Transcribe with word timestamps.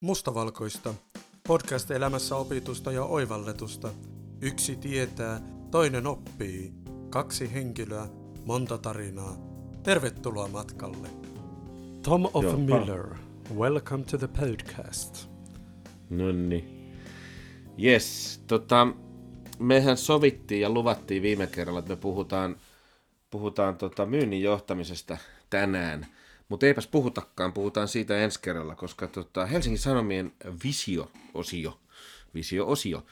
Mustavalkoista. 0.00 0.94
Podcast 1.48 1.90
elämässä 1.90 2.36
opitusta 2.36 2.92
ja 2.92 3.04
oivalletusta. 3.04 3.88
Yksi 4.40 4.76
tietää, 4.76 5.40
toinen 5.70 6.06
oppii. 6.06 6.72
Kaksi 7.10 7.52
henkilöä, 7.54 8.08
monta 8.44 8.78
tarinaa. 8.78 9.36
Tervetuloa 9.82 10.48
matkalle. 10.48 11.08
Tom 12.02 12.24
of 12.34 12.44
Joo, 12.44 12.52
pa- 12.52 12.56
Miller, 12.56 13.06
welcome 13.54 14.04
to 14.04 14.18
the 14.18 14.28
podcast. 14.28 15.28
No 16.10 16.32
niin. 16.32 16.92
Yes, 17.84 18.40
tota, 18.46 18.88
mehän 19.58 19.96
sovittiin 19.96 20.60
ja 20.60 20.70
luvattiin 20.70 21.22
viime 21.22 21.46
kerralla, 21.46 21.78
että 21.78 21.92
me 21.92 21.96
puhutaan, 21.96 22.56
puhutaan 23.30 23.76
tota 23.76 24.06
myynnin 24.06 24.42
johtamisesta 24.42 25.18
tänään. 25.50 26.06
Mutta 26.48 26.66
eipäs 26.66 26.86
puhutakaan, 26.86 27.52
puhutaan 27.52 27.88
siitä 27.88 28.18
ensi 28.18 28.40
kerralla, 28.42 28.74
koska 28.74 29.06
tota 29.06 29.46
Helsingin 29.46 29.78
Sanomien 29.78 30.32
visio-osio, 30.64 31.80
visio-osio, 32.34 33.06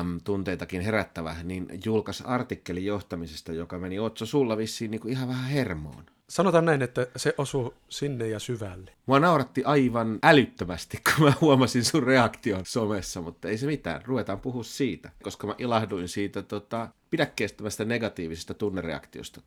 äm, 0.00 0.20
tunteitakin 0.24 0.80
herättävä, 0.80 1.36
niin 1.42 1.68
julkaisi 1.84 2.24
artikkeli 2.26 2.84
johtamisesta, 2.84 3.52
joka 3.52 3.78
meni 3.78 3.98
Otso 3.98 4.26
sulla 4.26 4.56
vissiin 4.56 4.90
niin 4.90 5.00
kuin 5.00 5.12
ihan 5.12 5.28
vähän 5.28 5.50
hermoon. 5.50 6.04
Sanotaan 6.28 6.64
näin, 6.64 6.82
että 6.82 7.06
se 7.16 7.34
osuu 7.38 7.74
sinne 7.88 8.28
ja 8.28 8.38
syvälle. 8.38 8.92
Mua 9.06 9.20
nauratti 9.20 9.64
aivan 9.64 10.18
älyttömästi, 10.22 11.02
kun 11.04 11.24
mä 11.24 11.32
huomasin 11.40 11.84
sun 11.84 12.02
reaktion 12.02 12.66
somessa, 12.66 13.20
mutta 13.20 13.48
ei 13.48 13.58
se 13.58 13.66
mitään, 13.66 14.02
ruvetaan 14.04 14.40
puhua 14.40 14.62
siitä, 14.64 15.10
koska 15.22 15.46
mä 15.46 15.54
ilahduin 15.58 16.08
siitä 16.08 16.42
tota, 16.42 16.88
pidäkkeestämästä 17.10 17.84
negatiivisesta 17.84 18.54
tunnereaktiosta, 18.54 19.40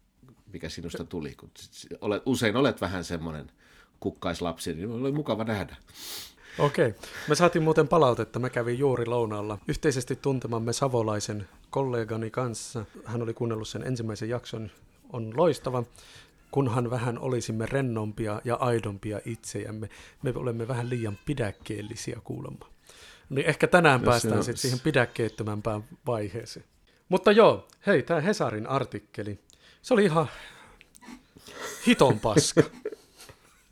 mikä 0.54 0.70
sinusta 0.70 1.04
tuli, 1.04 1.36
kun 1.36 1.52
olet, 2.02 2.24
usein 2.26 2.56
olet 2.56 2.82
vähän 2.82 3.04
semmoinen 3.04 3.52
kukkaislapsi, 4.00 4.74
niin 4.74 4.92
oli 4.92 5.12
mukava 5.12 5.44
nähdä. 5.44 5.76
Okei. 6.60 6.96
Me 7.28 7.36
saatiin 7.36 7.64
muuten 7.64 7.88
palautetta. 7.88 8.40
Mä 8.40 8.50
kävin 8.50 8.80
juuri 8.80 9.06
lounaalla 9.06 9.58
yhteisesti 9.68 10.16
tuntemamme 10.16 10.74
savolaisen 10.74 11.48
kollegani 11.70 12.32
kanssa. 12.32 12.86
Hän 13.06 13.22
oli 13.22 13.34
kuunnellut 13.34 13.68
sen 13.68 13.88
ensimmäisen 13.88 14.30
jakson. 14.30 14.72
On 15.14 15.34
loistava. 15.38 15.84
Kunhan 16.52 16.90
vähän 16.90 17.20
olisimme 17.20 17.66
rennompia 17.66 18.42
ja 18.44 18.56
aidompia 18.56 19.20
itseämme. 19.26 19.90
Me 20.24 20.34
olemme 20.36 20.68
vähän 20.68 20.90
liian 20.90 21.18
pidäkkeellisiä 21.26 22.22
kuulemma. 22.24 22.70
Niin 23.30 23.48
ehkä 23.48 23.68
tänään 23.68 24.02
No 24.02 24.06
päästään 24.06 24.44
sitten 24.44 24.62
siihen 24.62 24.80
pidäkkeettömämpään 24.80 25.84
vaiheeseen. 26.06 26.66
Mutta 27.10 27.32
joo, 27.32 27.68
hei, 27.88 28.04
tämä 28.04 28.22
Hesarin 28.22 28.68
artikkeli. 28.68 29.40
Se 29.84 29.94
oli 29.94 30.06
ihan 30.06 30.28
hiton 31.88 32.20
paska. 32.20 32.64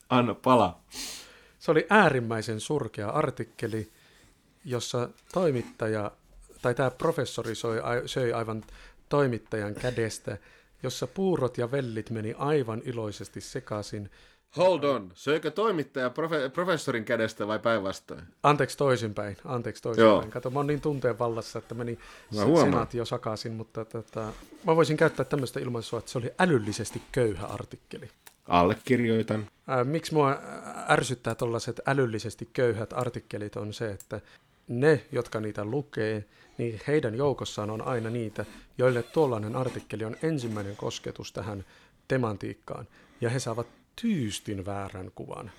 Anna 0.09 0.35
pala. 0.35 0.79
Se 1.59 1.71
oli 1.71 1.87
äärimmäisen 1.89 2.59
surkea 2.59 3.09
artikkeli, 3.09 3.91
jossa 4.65 5.09
toimittaja, 5.33 6.11
tai 6.61 6.75
tämä 6.75 6.91
professori 6.91 7.55
soi, 7.55 7.79
ai- 7.79 8.07
söi 8.07 8.33
aivan 8.33 8.63
toimittajan 9.09 9.75
kädestä, 9.75 10.37
jossa 10.83 11.07
puurot 11.07 11.57
ja 11.57 11.71
vellit 11.71 12.09
meni 12.09 12.33
aivan 12.37 12.81
iloisesti 12.85 13.41
sekaisin. 13.41 14.09
Hold 14.57 14.83
on, 14.83 15.11
söikö 15.13 15.51
toimittaja 15.51 16.09
profe- 16.09 16.49
professorin 16.53 17.05
kädestä 17.05 17.47
vai 17.47 17.59
päinvastoin? 17.59 18.21
Anteeksi 18.43 18.77
toisinpäin, 18.77 19.37
anteeksi 19.45 19.81
Joo. 19.87 19.93
toisinpäin. 19.95 20.31
Kato, 20.31 20.49
mä 20.49 20.59
oon 20.59 20.67
niin 20.67 20.81
tunteen 20.81 21.19
vallassa, 21.19 21.59
että 21.59 21.75
meni 21.75 21.91
Mä 22.31 22.37
se- 22.39 22.43
huomaan. 22.45 22.65
senaatti 22.67 22.97
jo 22.97 23.05
sakaisin, 23.05 23.53
mutta 23.53 23.85
tota, 23.85 24.33
mä 24.67 24.75
voisin 24.75 24.97
käyttää 24.97 25.25
tämmöistä 25.25 25.59
ilmaisua, 25.59 25.99
että 25.99 26.11
se 26.11 26.17
oli 26.17 26.31
älyllisesti 26.39 27.01
köyhä 27.11 27.45
artikkeli. 27.47 28.09
Allekirjoitan. 28.47 29.47
Ää, 29.67 29.83
miksi 29.83 30.13
mua 30.13 30.37
ärsyttää 30.89 31.35
tuollaiset 31.35 31.79
älyllisesti 31.87 32.49
köyhät 32.53 32.93
artikkelit 32.93 33.55
on 33.55 33.73
se, 33.73 33.91
että 33.91 34.21
ne, 34.67 35.05
jotka 35.11 35.39
niitä 35.39 35.65
lukee, 35.65 36.25
niin 36.57 36.79
heidän 36.87 37.15
joukossaan 37.15 37.69
on 37.69 37.81
aina 37.81 38.09
niitä, 38.09 38.45
joille 38.77 39.03
tuollainen 39.03 39.55
artikkeli 39.55 40.05
on 40.05 40.15
ensimmäinen 40.23 40.75
kosketus 40.75 41.31
tähän 41.33 41.65
tematiikkaan. 42.07 42.87
Ja 43.21 43.29
he 43.29 43.39
saavat 43.39 43.67
tyystin 44.01 44.65
väärän 44.65 45.11
kuvan 45.15 45.51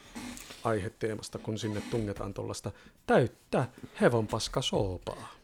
aiheteemasta, 0.65 1.39
kun 1.39 1.59
sinne 1.59 1.83
tungetaan 1.91 2.35
tuollaista 2.35 2.71
täyttä 3.07 3.65
hevonpaska 4.01 4.63
soopaa. 4.63 5.35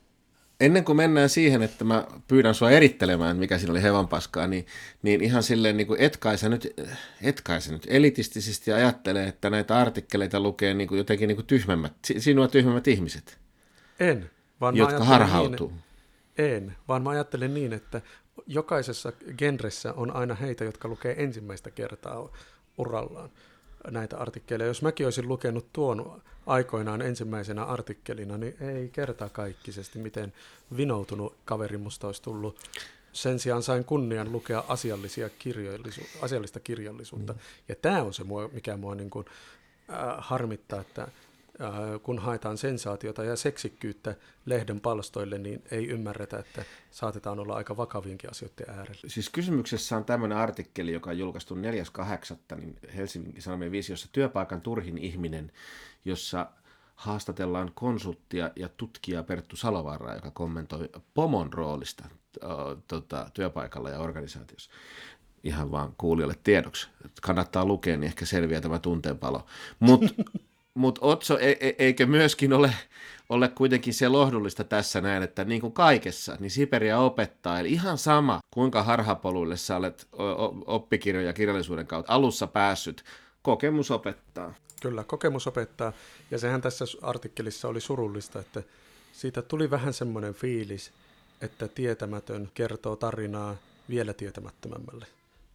Ennen 0.61 0.85
kuin 0.85 0.97
mennään 0.97 1.29
siihen, 1.29 1.63
että 1.63 1.85
mä 1.85 2.07
pyydän 2.29 2.55
sua 2.55 2.71
erittelemään, 2.71 3.37
mikä 3.37 3.59
siinä 3.59 3.73
oli 3.73 3.83
hevonpaskaa, 3.83 4.47
niin, 4.47 4.67
niin 5.03 5.25
ihan 5.25 5.43
silleen 5.43 5.77
niin 5.77 5.87
kuin 5.87 6.01
etkaisa 6.01 6.49
nyt, 6.49 6.75
etkaisa 7.23 7.73
nyt 7.73 7.87
elitistisesti 7.91 8.73
ajattelee, 8.73 9.29
että 9.29 9.51
näitä 9.51 9.79
artikkeleita 9.79 10.41
lukee 10.41 10.75
niin 10.75 10.89
kuin 10.89 10.99
jotenkin 10.99 11.29
niin 11.29 11.37
kuin 11.37 11.47
tyhmemmät, 11.47 11.93
si- 12.05 12.21
sinua 12.21 12.49
tyhmemmät 12.49 12.89
ihmiset, 12.89 13.39
En, 14.01 14.31
vaan 14.61 14.75
mä 14.75 14.79
jotka 14.79 14.97
ajattelen 14.97 15.21
harhautuu. 15.21 15.69
Niin, 15.69 15.83
en, 16.39 16.77
vaan 16.89 17.03
mä 17.03 17.11
ajattelen 17.11 17.55
niin, 17.55 17.73
että 17.73 18.01
jokaisessa 18.47 19.13
genressä 19.39 19.93
on 19.93 20.17
aina 20.17 20.35
heitä, 20.35 20.65
jotka 20.65 20.89
lukee 20.89 21.23
ensimmäistä 21.23 21.71
kertaa 21.71 22.31
urallaan 22.79 23.31
näitä 23.91 24.19
artikkeleja. 24.19 24.69
Jos 24.69 24.83
mäkin 24.83 25.07
olisin 25.07 25.29
lukenut 25.29 25.73
tuon 25.73 26.23
aikoinaan 26.47 27.03
ensimmäisenä 27.03 27.65
artikkelina, 27.65 28.39
niin 28.39 28.57
ei 28.61 28.89
kerta 28.89 29.29
kaikkisesti, 29.29 29.99
miten 29.99 30.33
vinoutunut 30.77 31.35
kaveri 31.45 31.79
musta 31.79 32.07
olisi 32.07 32.23
tullut. 32.23 32.59
Sen 33.13 33.39
sijaan 33.39 33.63
sain 33.63 33.85
kunnian 33.85 34.33
lukea 34.33 34.65
asiallisia 34.69 35.29
kirjallisu- 35.29 36.19
asiallista 36.23 36.61
kirjallisuutta. 36.61 37.33
Mm. 37.33 37.39
Ja 37.69 37.75
tämä 37.75 38.03
on 38.03 38.15
se, 38.15 38.25
mikä 38.53 38.77
mua 38.77 38.95
niin 38.95 39.11
kuin, 39.11 39.27
äh, 39.91 39.97
harmittaa, 40.19 40.81
että 40.81 41.09
kun 42.03 42.19
haetaan 42.19 42.59
sensaatiota 42.59 43.25
ja 43.25 43.37
seksikkyyttä 43.37 44.15
lehden 44.47 44.81
palstoille, 44.81 45.39
niin 45.39 45.63
ei 45.71 45.89
ymmärretä, 45.89 46.39
että 46.39 46.65
saatetaan 46.91 47.39
olla 47.41 47.55
aika 47.55 47.77
vakavienkin 47.77 48.31
asioiden 48.31 48.71
äärellä. 48.71 49.01
Siis 49.07 49.31
kysymyksessä 49.31 49.97
on 49.97 50.05
tämmöinen 50.05 50.39
artikkeli, 50.39 50.93
joka 50.93 51.11
on 51.11 51.19
julkaistu 51.19 51.55
4.8. 51.55 52.57
Niin 52.57 52.79
Helsingin 52.97 53.43
Sanomien 53.43 53.73
visiossa 53.73 54.09
työpaikan 54.13 54.61
turhin 54.61 54.99
ihminen, 54.99 55.53
jossa 56.05 56.47
haastatellaan 56.95 57.73
konsulttia 57.75 58.51
ja 58.57 58.69
tutkija 58.69 59.23
Perttu 59.23 59.57
Salovaaraa, 59.57 60.15
joka 60.15 60.31
kommentoi 60.31 60.89
pomon 61.15 61.53
roolista 61.53 62.05
äh, 62.05 62.49
tota, 62.89 63.31
työpaikalla 63.35 63.91
ja 63.91 63.99
organisaatiossa. 63.99 64.71
Ihan 65.45 65.71
vaan 65.71 65.95
kuulijoille 65.99 66.37
tiedoksi. 66.45 66.89
Kannattaa 67.23 67.65
lukea, 67.65 67.97
niin 67.97 68.07
ehkä 68.07 68.27
selviää 68.27 68.61
tämä 68.61 68.79
tunteenpalo. 68.79 69.47
Mutta 69.81 70.15
mut 70.79 70.99
Otso, 71.01 71.39
e- 71.39 71.57
e- 71.61 71.75
eikö 71.79 72.07
myöskin 72.07 72.53
ole, 72.53 72.75
ole 73.29 73.49
kuitenkin 73.49 73.95
se 73.95 74.09
lohdullista 74.09 74.65
tässä 74.65 75.01
näin, 75.01 75.23
että 75.23 75.45
niin 75.45 75.61
kuin 75.61 75.73
kaikessa, 75.73 76.37
niin 76.41 76.51
Siperia 76.51 76.99
opettaa, 76.99 77.61
eli 77.61 77.71
ihan 77.73 77.99
sama, 77.99 78.41
kuinka 78.55 78.83
harhapoluille 78.83 79.57
sä 79.57 79.77
olet 79.77 80.09
oppikirjoja 80.67 81.27
ja 81.27 81.33
kirjallisuuden 81.33 81.87
kautta 81.87 82.13
alussa 82.13 82.47
päässyt, 82.47 83.05
kokemus 83.43 83.91
opettaa. 83.91 84.55
Kyllä, 84.83 85.05
kokemus 85.05 85.47
opettaa. 85.47 85.93
Ja 86.31 86.39
sehän 86.39 86.61
tässä 86.61 86.85
artikkelissa 87.03 87.69
oli 87.69 87.81
surullista, 87.81 88.41
että 88.41 88.63
siitä 89.13 89.43
tuli 89.43 89.71
vähän 89.71 89.93
semmoinen 89.93 90.35
fiilis, 90.35 90.93
että 91.41 91.69
tietämätön 91.69 92.51
kertoo 92.55 92.97
tarinaa 92.97 93.57
vielä 93.91 94.13
tietämättömämmälle, 94.13 95.07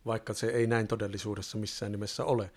vaikka 0.06 0.34
se 0.34 0.48
ei 0.48 0.68
näin 0.68 0.88
todellisuudessa 0.88 1.58
missään 1.58 1.92
nimessä 1.92 2.26
ole. 2.26 2.52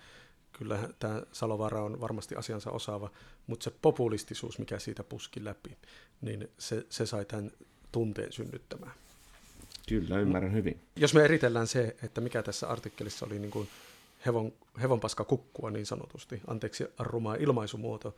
Kyllä 0.59 0.89
tämä 0.99 1.21
Salovaara 1.31 1.83
on 1.83 2.01
varmasti 2.01 2.35
asiansa 2.35 2.71
osaava, 2.71 3.11
mutta 3.47 3.63
se 3.63 3.71
populistisuus, 3.81 4.59
mikä 4.59 4.79
siitä 4.79 5.03
puski 5.03 5.43
läpi, 5.43 5.77
niin 6.21 6.49
se, 6.57 6.85
se 6.89 7.05
sai 7.05 7.25
tämän 7.25 7.51
tunteen 7.91 8.33
synnyttämään. 8.33 8.93
Kyllä, 9.89 10.19
ymmärrän 10.19 10.53
hyvin. 10.53 10.79
Jos 10.95 11.13
me 11.13 11.23
eritellään 11.23 11.67
se, 11.67 11.95
että 12.03 12.21
mikä 12.21 12.43
tässä 12.43 12.67
artikkelissa 12.67 13.25
oli 13.25 13.39
niin 13.39 13.51
kuin 13.51 13.69
hevon, 14.25 14.53
hevonpaska 14.81 15.23
kukkua 15.23 15.71
niin 15.71 15.85
sanotusti, 15.85 16.41
anteeksi 16.47 16.85
ruma 16.99 17.35
ilmaisumuoto, 17.35 18.15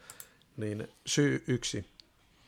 niin 0.57 0.87
syy 1.05 1.43
yksi, 1.47 1.85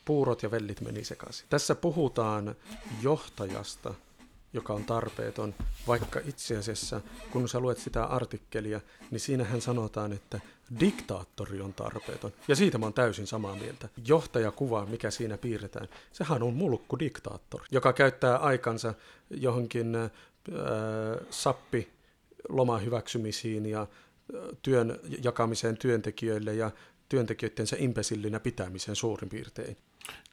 puurot 0.05 0.43
ja 0.43 0.51
vellit 0.51 0.81
meni 0.81 1.03
sekaisin. 1.03 1.45
Tässä 1.49 1.75
puhutaan 1.75 2.55
johtajasta, 3.01 3.93
joka 4.53 4.73
on 4.73 4.83
tarpeeton, 4.83 5.55
vaikka 5.87 6.19
itse 6.25 6.57
asiassa, 6.57 7.01
kun 7.31 7.49
sä 7.49 7.59
luet 7.59 7.77
sitä 7.77 8.03
artikkelia, 8.03 8.81
niin 9.11 9.19
siinähän 9.19 9.61
sanotaan, 9.61 10.13
että 10.13 10.39
diktaattori 10.79 11.61
on 11.61 11.73
tarpeeton. 11.73 12.31
Ja 12.47 12.55
siitä 12.55 12.77
mä 12.77 12.85
oon 12.85 12.93
täysin 12.93 13.27
samaa 13.27 13.55
mieltä. 13.55 13.89
Johtajakuva, 14.07 14.85
mikä 14.85 15.11
siinä 15.11 15.37
piirretään, 15.37 15.87
sehän 16.11 16.43
on 16.43 16.53
mulkku 16.53 16.99
diktaattori, 16.99 17.65
joka 17.71 17.93
käyttää 17.93 18.37
aikansa 18.37 18.93
johonkin 19.29 19.95
äh, 19.95 20.11
sappi 21.29 21.91
lomahyväksymisiin 22.49 23.65
ja 23.65 23.81
äh, 23.81 23.87
työn 24.61 24.99
jakamiseen 25.23 25.77
työntekijöille 25.77 26.53
ja 26.53 26.71
työntekijöidensä 27.09 27.75
impesillinä 27.79 28.39
pitämiseen 28.39 28.95
suurin 28.95 29.29
piirtein. 29.29 29.77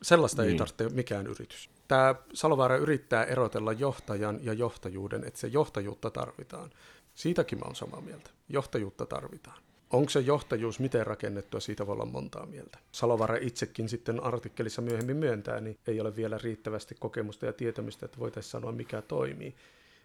Sellaista 0.03 0.43
niin. 0.43 0.53
ei 0.53 0.59
tarvitse 0.59 0.89
mikään 0.89 1.27
yritys. 1.27 1.71
Tämä 1.89 2.15
Salovaara 2.35 2.77
yrittää 2.77 3.25
erotella 3.25 3.73
johtajan 3.73 4.39
ja 4.43 4.53
johtajuuden, 4.53 5.25
että 5.25 5.41
se 5.41 5.47
johtajuutta 5.47 6.11
tarvitaan. 6.11 6.71
Siitäkin 7.15 7.59
mä 7.59 7.65
oon 7.65 7.77
samaa 7.77 8.01
mieltä. 8.01 8.31
Johtajuutta 8.49 9.07
tarvitaan. 9.07 9.63
Onko 9.91 10.11
se 10.11 10.21
johtajuus 10.21 10.81
miten 10.81 11.07
rakennettua, 11.07 11.61
siitä 11.61 11.87
voi 11.87 11.93
olla 11.93 12.05
montaa 12.05 12.47
mieltä. 12.47 12.79
Salovara 12.93 13.37
itsekin 13.41 13.89
sitten 13.89 14.23
artikkelissa 14.23 14.83
myöhemmin 14.83 15.17
myöntää, 15.17 15.61
niin 15.61 15.79
ei 15.87 16.01
ole 16.01 16.17
vielä 16.17 16.39
riittävästi 16.39 16.95
kokemusta 16.99 17.47
ja 17.47 17.53
tietämistä, 17.53 18.07
että 18.07 18.19
voitaisiin 18.19 18.51
sanoa 18.51 18.73
mikä 18.73 19.03
toimii. 19.03 19.55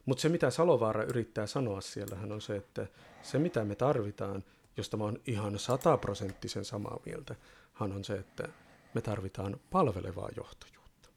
Mutta 0.05 0.21
se 0.21 0.29
mitä 0.29 0.49
Salovaara 0.49 1.03
yrittää 1.03 1.47
sanoa 1.47 1.81
siellähän 1.81 2.31
on 2.31 2.41
se, 2.41 2.55
että 2.55 2.87
se 3.21 3.39
mitä 3.39 3.65
me 3.65 3.75
tarvitaan, 3.75 4.43
josta 4.77 4.97
mä 4.97 5.03
oon 5.03 5.19
ihan 5.27 5.59
sataprosenttisen 5.59 6.65
samaa 6.65 6.99
mieltä, 7.05 7.35
on 7.79 8.03
se, 8.03 8.13
että 8.13 8.47
me 8.93 9.01
tarvitaan 9.01 9.59
palvelevaa 9.71 10.29
johtajuutta. 10.37 11.09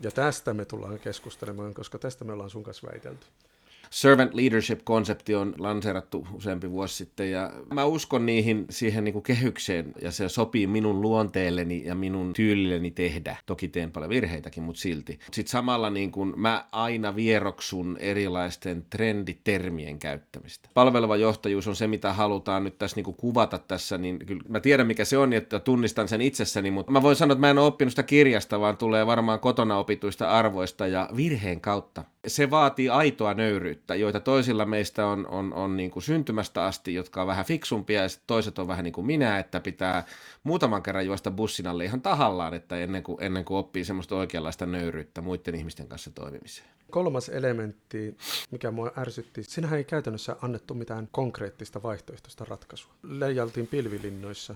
Ja 0.00 0.10
tästä 0.10 0.54
me 0.54 0.64
tullaan 0.64 0.98
keskustelemaan, 0.98 1.74
koska 1.74 1.98
tästä 1.98 2.24
me 2.24 2.32
ollaan 2.32 2.50
sun 2.50 2.62
kanssa 2.62 2.86
väitelty 2.86 3.26
servant 3.92 4.34
leadership-konsepti 4.34 5.34
on 5.34 5.54
lanseerattu 5.58 6.26
useampi 6.32 6.70
vuosi 6.70 6.94
sitten 6.96 7.30
ja 7.30 7.52
mä 7.74 7.84
uskon 7.84 8.26
niihin 8.26 8.64
siihen 8.70 9.04
niin 9.04 9.12
kuin 9.12 9.22
kehykseen 9.22 9.92
ja 10.02 10.10
se 10.10 10.28
sopii 10.28 10.66
minun 10.66 11.02
luonteelleni 11.02 11.82
ja 11.84 11.94
minun 11.94 12.32
tyylilleni 12.32 12.90
tehdä. 12.90 13.36
Toki 13.46 13.68
teen 13.68 13.90
paljon 13.90 14.08
virheitäkin, 14.10 14.62
mutta 14.62 14.80
silti. 14.80 15.18
Sitten 15.32 15.50
samalla 15.50 15.90
niin 15.90 16.12
kuin 16.12 16.32
mä 16.36 16.64
aina 16.72 17.16
vieroksun 17.16 17.96
erilaisten 18.00 18.84
trenditermien 18.90 19.98
käyttämistä. 19.98 20.68
Palveleva 20.74 21.16
johtajuus 21.16 21.68
on 21.68 21.76
se, 21.76 21.86
mitä 21.86 22.12
halutaan 22.12 22.64
nyt 22.64 22.78
tässä 22.78 22.96
niin 22.96 23.04
kuin 23.04 23.16
kuvata 23.16 23.58
tässä, 23.58 23.98
niin 23.98 24.18
kyllä 24.26 24.42
mä 24.48 24.60
tiedän 24.60 24.86
mikä 24.86 25.04
se 25.04 25.18
on, 25.18 25.32
että 25.32 25.58
tunnistan 25.58 26.08
sen 26.08 26.20
itsessäni, 26.20 26.70
mutta 26.70 26.92
mä 26.92 27.02
voin 27.02 27.16
sanoa, 27.16 27.32
että 27.32 27.40
mä 27.40 27.50
en 27.50 27.58
ole 27.58 27.66
oppinut 27.66 27.92
sitä 27.92 28.02
kirjasta, 28.02 28.60
vaan 28.60 28.76
tulee 28.76 29.06
varmaan 29.06 29.40
kotona 29.40 29.78
opituista 29.78 30.30
arvoista 30.30 30.86
ja 30.86 31.08
virheen 31.16 31.60
kautta. 31.60 32.04
Se 32.26 32.50
vaatii 32.50 32.88
aitoa 32.88 33.34
nöyryyttä 33.34 33.94
joita 33.94 34.20
toisilla 34.20 34.64
meistä 34.64 35.06
on, 35.06 35.26
on, 35.26 35.54
on 35.54 35.76
niin 35.76 35.90
kuin 35.90 36.02
syntymästä 36.02 36.64
asti, 36.64 36.94
jotka 36.94 37.20
on 37.20 37.26
vähän 37.26 37.44
fiksumpia 37.44 38.02
ja 38.02 38.08
toiset 38.26 38.58
on 38.58 38.68
vähän 38.68 38.84
niin 38.84 38.92
kuin 38.92 39.06
minä, 39.06 39.38
että 39.38 39.60
pitää 39.60 40.04
muutaman 40.42 40.82
kerran 40.82 41.06
juosta 41.06 41.30
bussin 41.30 41.66
alle 41.66 41.84
ihan 41.84 42.02
tahallaan, 42.02 42.54
että 42.54 42.76
ennen 42.76 43.02
kuin, 43.02 43.22
ennen 43.24 43.44
kuin 43.44 43.58
oppii 43.58 43.84
semmoista 43.84 44.16
oikeanlaista 44.16 44.66
nöyryyttä 44.66 45.20
muiden 45.20 45.54
ihmisten 45.54 45.88
kanssa 45.88 46.10
toimimiseen. 46.10 46.68
Kolmas 46.90 47.28
elementti, 47.28 48.16
mikä 48.50 48.70
mua 48.70 48.92
ärsytti, 48.98 49.42
sinähän 49.42 49.78
ei 49.78 49.84
käytännössä 49.84 50.36
annettu 50.42 50.74
mitään 50.74 51.08
konkreettista 51.12 51.82
vaihtoehtoista 51.82 52.44
ratkaisua. 52.44 52.92
Leijaltiin 53.02 53.66
pilvilinnoissa, 53.66 54.54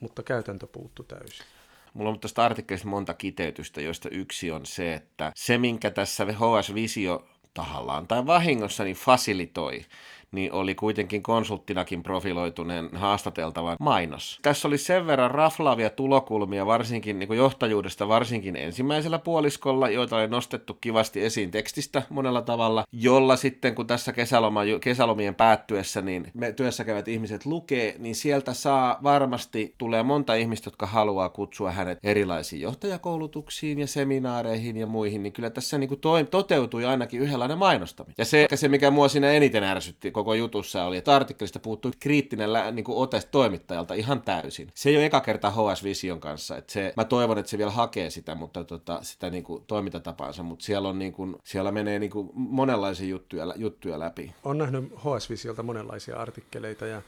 mutta 0.00 0.22
käytäntö 0.22 0.66
puuttu 0.66 1.02
täysin. 1.02 1.46
Mulla 1.94 2.10
on 2.10 2.20
tästä 2.20 2.44
artikkelista 2.44 2.88
monta 2.88 3.14
kiteytystä, 3.14 3.80
joista 3.80 4.08
yksi 4.08 4.50
on 4.50 4.66
se, 4.66 4.94
että 4.94 5.32
se, 5.34 5.58
minkä 5.58 5.90
tässä 5.90 6.24
HS 6.24 6.74
Visio 6.74 7.26
tahallaan 7.54 8.06
tai 8.06 8.26
vahingossa 8.26 8.84
niin 8.84 8.96
fasilitoi 8.96 9.84
niin 10.32 10.52
oli 10.52 10.74
kuitenkin 10.74 11.22
konsulttinakin 11.22 12.02
profiloituneen 12.02 12.90
haastateltavan 12.92 13.76
mainos. 13.80 14.38
Tässä 14.42 14.68
oli 14.68 14.78
sen 14.78 15.06
verran 15.06 15.30
raflaavia 15.30 15.90
tulokulmia, 15.90 16.66
varsinkin 16.66 17.18
niin 17.18 17.36
johtajuudesta, 17.36 18.08
varsinkin 18.08 18.56
ensimmäisellä 18.56 19.18
puoliskolla, 19.18 19.90
joita 19.90 20.16
oli 20.16 20.28
nostettu 20.28 20.74
kivasti 20.80 21.24
esiin 21.24 21.50
tekstistä 21.50 22.02
monella 22.10 22.42
tavalla, 22.42 22.84
jolla 22.92 23.36
sitten 23.36 23.74
kun 23.74 23.86
tässä 23.86 24.12
kesäloma, 24.12 24.60
kesälomien 24.80 25.34
päättyessä 25.34 26.02
niin 26.02 26.30
me 26.34 26.52
työssä 26.52 26.84
käyvät 26.84 27.08
ihmiset 27.08 27.46
lukee, 27.46 27.94
niin 27.98 28.14
sieltä 28.14 28.54
saa 28.54 28.98
varmasti, 29.02 29.74
tulee 29.78 30.02
monta 30.02 30.34
ihmistä, 30.34 30.68
jotka 30.68 30.86
haluaa 30.86 31.28
kutsua 31.28 31.70
hänet 31.70 31.98
erilaisiin 32.02 32.62
johtajakoulutuksiin 32.62 33.78
ja 33.78 33.86
seminaareihin 33.86 34.76
ja 34.76 34.86
muihin, 34.86 35.22
niin 35.22 35.32
kyllä 35.32 35.50
tässä 35.50 35.78
niin 35.78 35.88
kuin 35.88 36.00
toi, 36.00 36.24
toteutui 36.24 36.84
ainakin 36.84 37.20
yhdenlainen 37.20 37.58
mainostaminen. 37.58 38.14
Ja 38.18 38.24
se, 38.24 38.46
se 38.54 38.68
mikä 38.68 38.90
mua 38.90 39.08
siinä 39.08 39.30
eniten 39.30 39.64
ärsytti 39.64 40.10
koko 40.20 40.34
jutussa 40.34 40.84
oli, 40.84 40.96
että 40.96 41.16
artikkelista 41.16 41.58
puuttui 41.58 41.90
kriittinen 42.00 42.50
niin 42.72 42.84
kuin 42.84 42.98
ote 42.98 43.20
toimittajalta 43.30 43.94
ihan 43.94 44.22
täysin. 44.22 44.68
Se 44.74 44.90
ei 44.90 44.96
ole 44.96 45.04
eka 45.04 45.20
kerta 45.20 45.50
HS 45.50 45.84
Vision 45.84 46.20
kanssa. 46.20 46.56
Että 46.56 46.72
se, 46.72 46.92
mä 46.96 47.04
toivon, 47.04 47.38
että 47.38 47.50
se 47.50 47.58
vielä 47.58 47.70
hakee 47.70 48.10
sitä, 48.10 48.34
mutta 48.34 48.64
tota, 48.64 48.98
sitä 49.02 49.30
niin 49.30 49.44
kuin, 49.44 49.64
toimintatapaansa, 49.66 50.42
mutta 50.42 50.64
siellä, 50.64 50.88
on, 50.88 50.98
niin 50.98 51.12
kuin, 51.12 51.36
siellä 51.44 51.72
menee 51.72 51.98
niin 51.98 52.10
kuin, 52.10 52.30
monenlaisia 52.34 53.08
juttuja, 53.08 53.54
juttuja 53.56 53.98
läpi. 53.98 54.34
On 54.44 54.58
nähnyt 54.58 54.92
HS 54.96 55.30
Visiolta 55.30 55.62
monenlaisia 55.62 56.16
artikkeleita 56.16 56.86
ja 56.86 57.02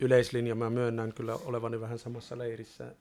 yleislinja 0.00 0.54
mä 0.54 0.70
myönnän 0.70 1.12
kyllä 1.12 1.34
olevani 1.44 1.80
vähän 1.80 1.98
samassa 1.98 2.38
leirissä, 2.38 2.94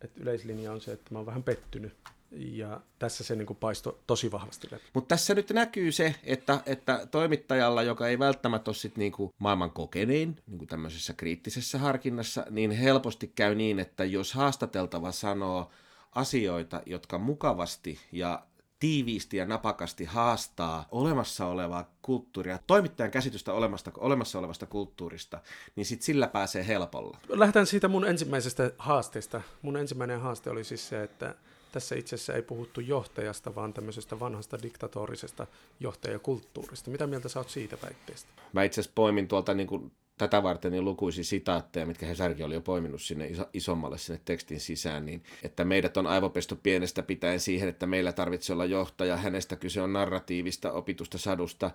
että 0.00 0.20
yleislinja 0.20 0.72
on 0.72 0.80
se, 0.80 0.92
että 0.92 1.10
mä 1.10 1.18
oon 1.18 1.26
vähän 1.26 1.42
pettynyt 1.42 1.94
ja 2.36 2.80
tässä 2.98 3.24
se 3.24 3.36
niin 3.36 3.46
kuin 3.46 3.56
paistoi 3.56 3.98
tosi 4.06 4.32
vahvasti 4.32 4.68
läpi. 4.70 4.84
Mutta 4.94 5.08
tässä 5.08 5.34
nyt 5.34 5.50
näkyy 5.50 5.92
se, 5.92 6.14
että, 6.22 6.60
että 6.66 7.06
toimittajalla, 7.10 7.82
joka 7.82 8.08
ei 8.08 8.18
välttämättä 8.18 8.70
ole 8.70 8.76
sit 8.76 8.96
niin 8.96 9.12
kuin 9.12 9.32
maailman 9.38 9.70
kokenein 9.70 10.36
niin 10.46 10.58
kuin 10.58 10.68
tämmöisessä 10.68 11.12
kriittisessä 11.12 11.78
harkinnassa, 11.78 12.46
niin 12.50 12.70
helposti 12.70 13.32
käy 13.34 13.54
niin, 13.54 13.78
että 13.78 14.04
jos 14.04 14.32
haastateltava 14.32 15.12
sanoo 15.12 15.70
asioita, 16.14 16.82
jotka 16.86 17.18
mukavasti 17.18 17.98
ja 18.12 18.42
tiiviisti 18.80 19.36
ja 19.36 19.46
napakasti 19.46 20.04
haastaa 20.04 20.88
olemassa 20.90 21.46
olevaa 21.46 21.90
kulttuuria, 22.02 22.58
toimittajan 22.66 23.10
käsitystä 23.10 23.52
olemassa, 23.52 23.90
olemassa 23.96 24.38
olevasta 24.38 24.66
kulttuurista, 24.66 25.40
niin 25.76 25.86
sit 25.86 26.02
sillä 26.02 26.26
pääsee 26.26 26.66
helpolla. 26.66 27.18
Lähdetään 27.28 27.66
siitä 27.66 27.88
mun 27.88 28.08
ensimmäisestä 28.08 28.70
haasteesta. 28.78 29.40
Mun 29.62 29.76
ensimmäinen 29.76 30.20
haaste 30.20 30.50
oli 30.50 30.64
siis 30.64 30.88
se, 30.88 31.02
että 31.02 31.34
tässä 31.74 31.94
itse 31.94 32.14
asiassa 32.14 32.34
ei 32.34 32.42
puhuttu 32.42 32.80
johtajasta, 32.80 33.54
vaan 33.54 33.72
tämmöisestä 33.72 34.20
vanhasta 34.20 34.62
diktatorisesta 34.62 35.46
johtajakulttuurista. 35.80 36.90
Mitä 36.90 37.06
mieltä 37.06 37.28
sä 37.28 37.40
oot 37.40 37.50
siitä 37.50 37.78
väitteestä? 37.82 38.28
Mä 38.52 38.62
itse 38.62 38.80
asiassa 38.80 38.94
poimin 38.94 39.28
tuolta 39.28 39.54
niin 39.54 39.66
kuin 39.66 39.92
tätä 40.18 40.42
varten 40.42 40.72
niin 40.72 40.84
lukuisia 40.84 41.24
sitaatteja, 41.24 41.86
mitkä 41.86 42.06
Hesarki 42.06 42.42
oli 42.42 42.54
jo 42.54 42.60
poiminut 42.60 43.02
sinne 43.02 43.26
iso, 43.26 43.44
isommalle 43.52 43.98
sinne 43.98 44.20
tekstin 44.24 44.60
sisään, 44.60 45.06
niin 45.06 45.22
että 45.42 45.64
meidät 45.64 45.96
on 45.96 46.06
aivopestu 46.06 46.56
pienestä 46.56 47.02
pitäen 47.02 47.40
siihen, 47.40 47.68
että 47.68 47.86
meillä 47.86 48.12
tarvitsee 48.12 48.54
olla 48.54 48.64
johtaja, 48.64 49.16
hänestä 49.16 49.56
kyse 49.56 49.80
on 49.80 49.92
narratiivista 49.92 50.72
opitusta 50.72 51.18
sadusta, 51.18 51.70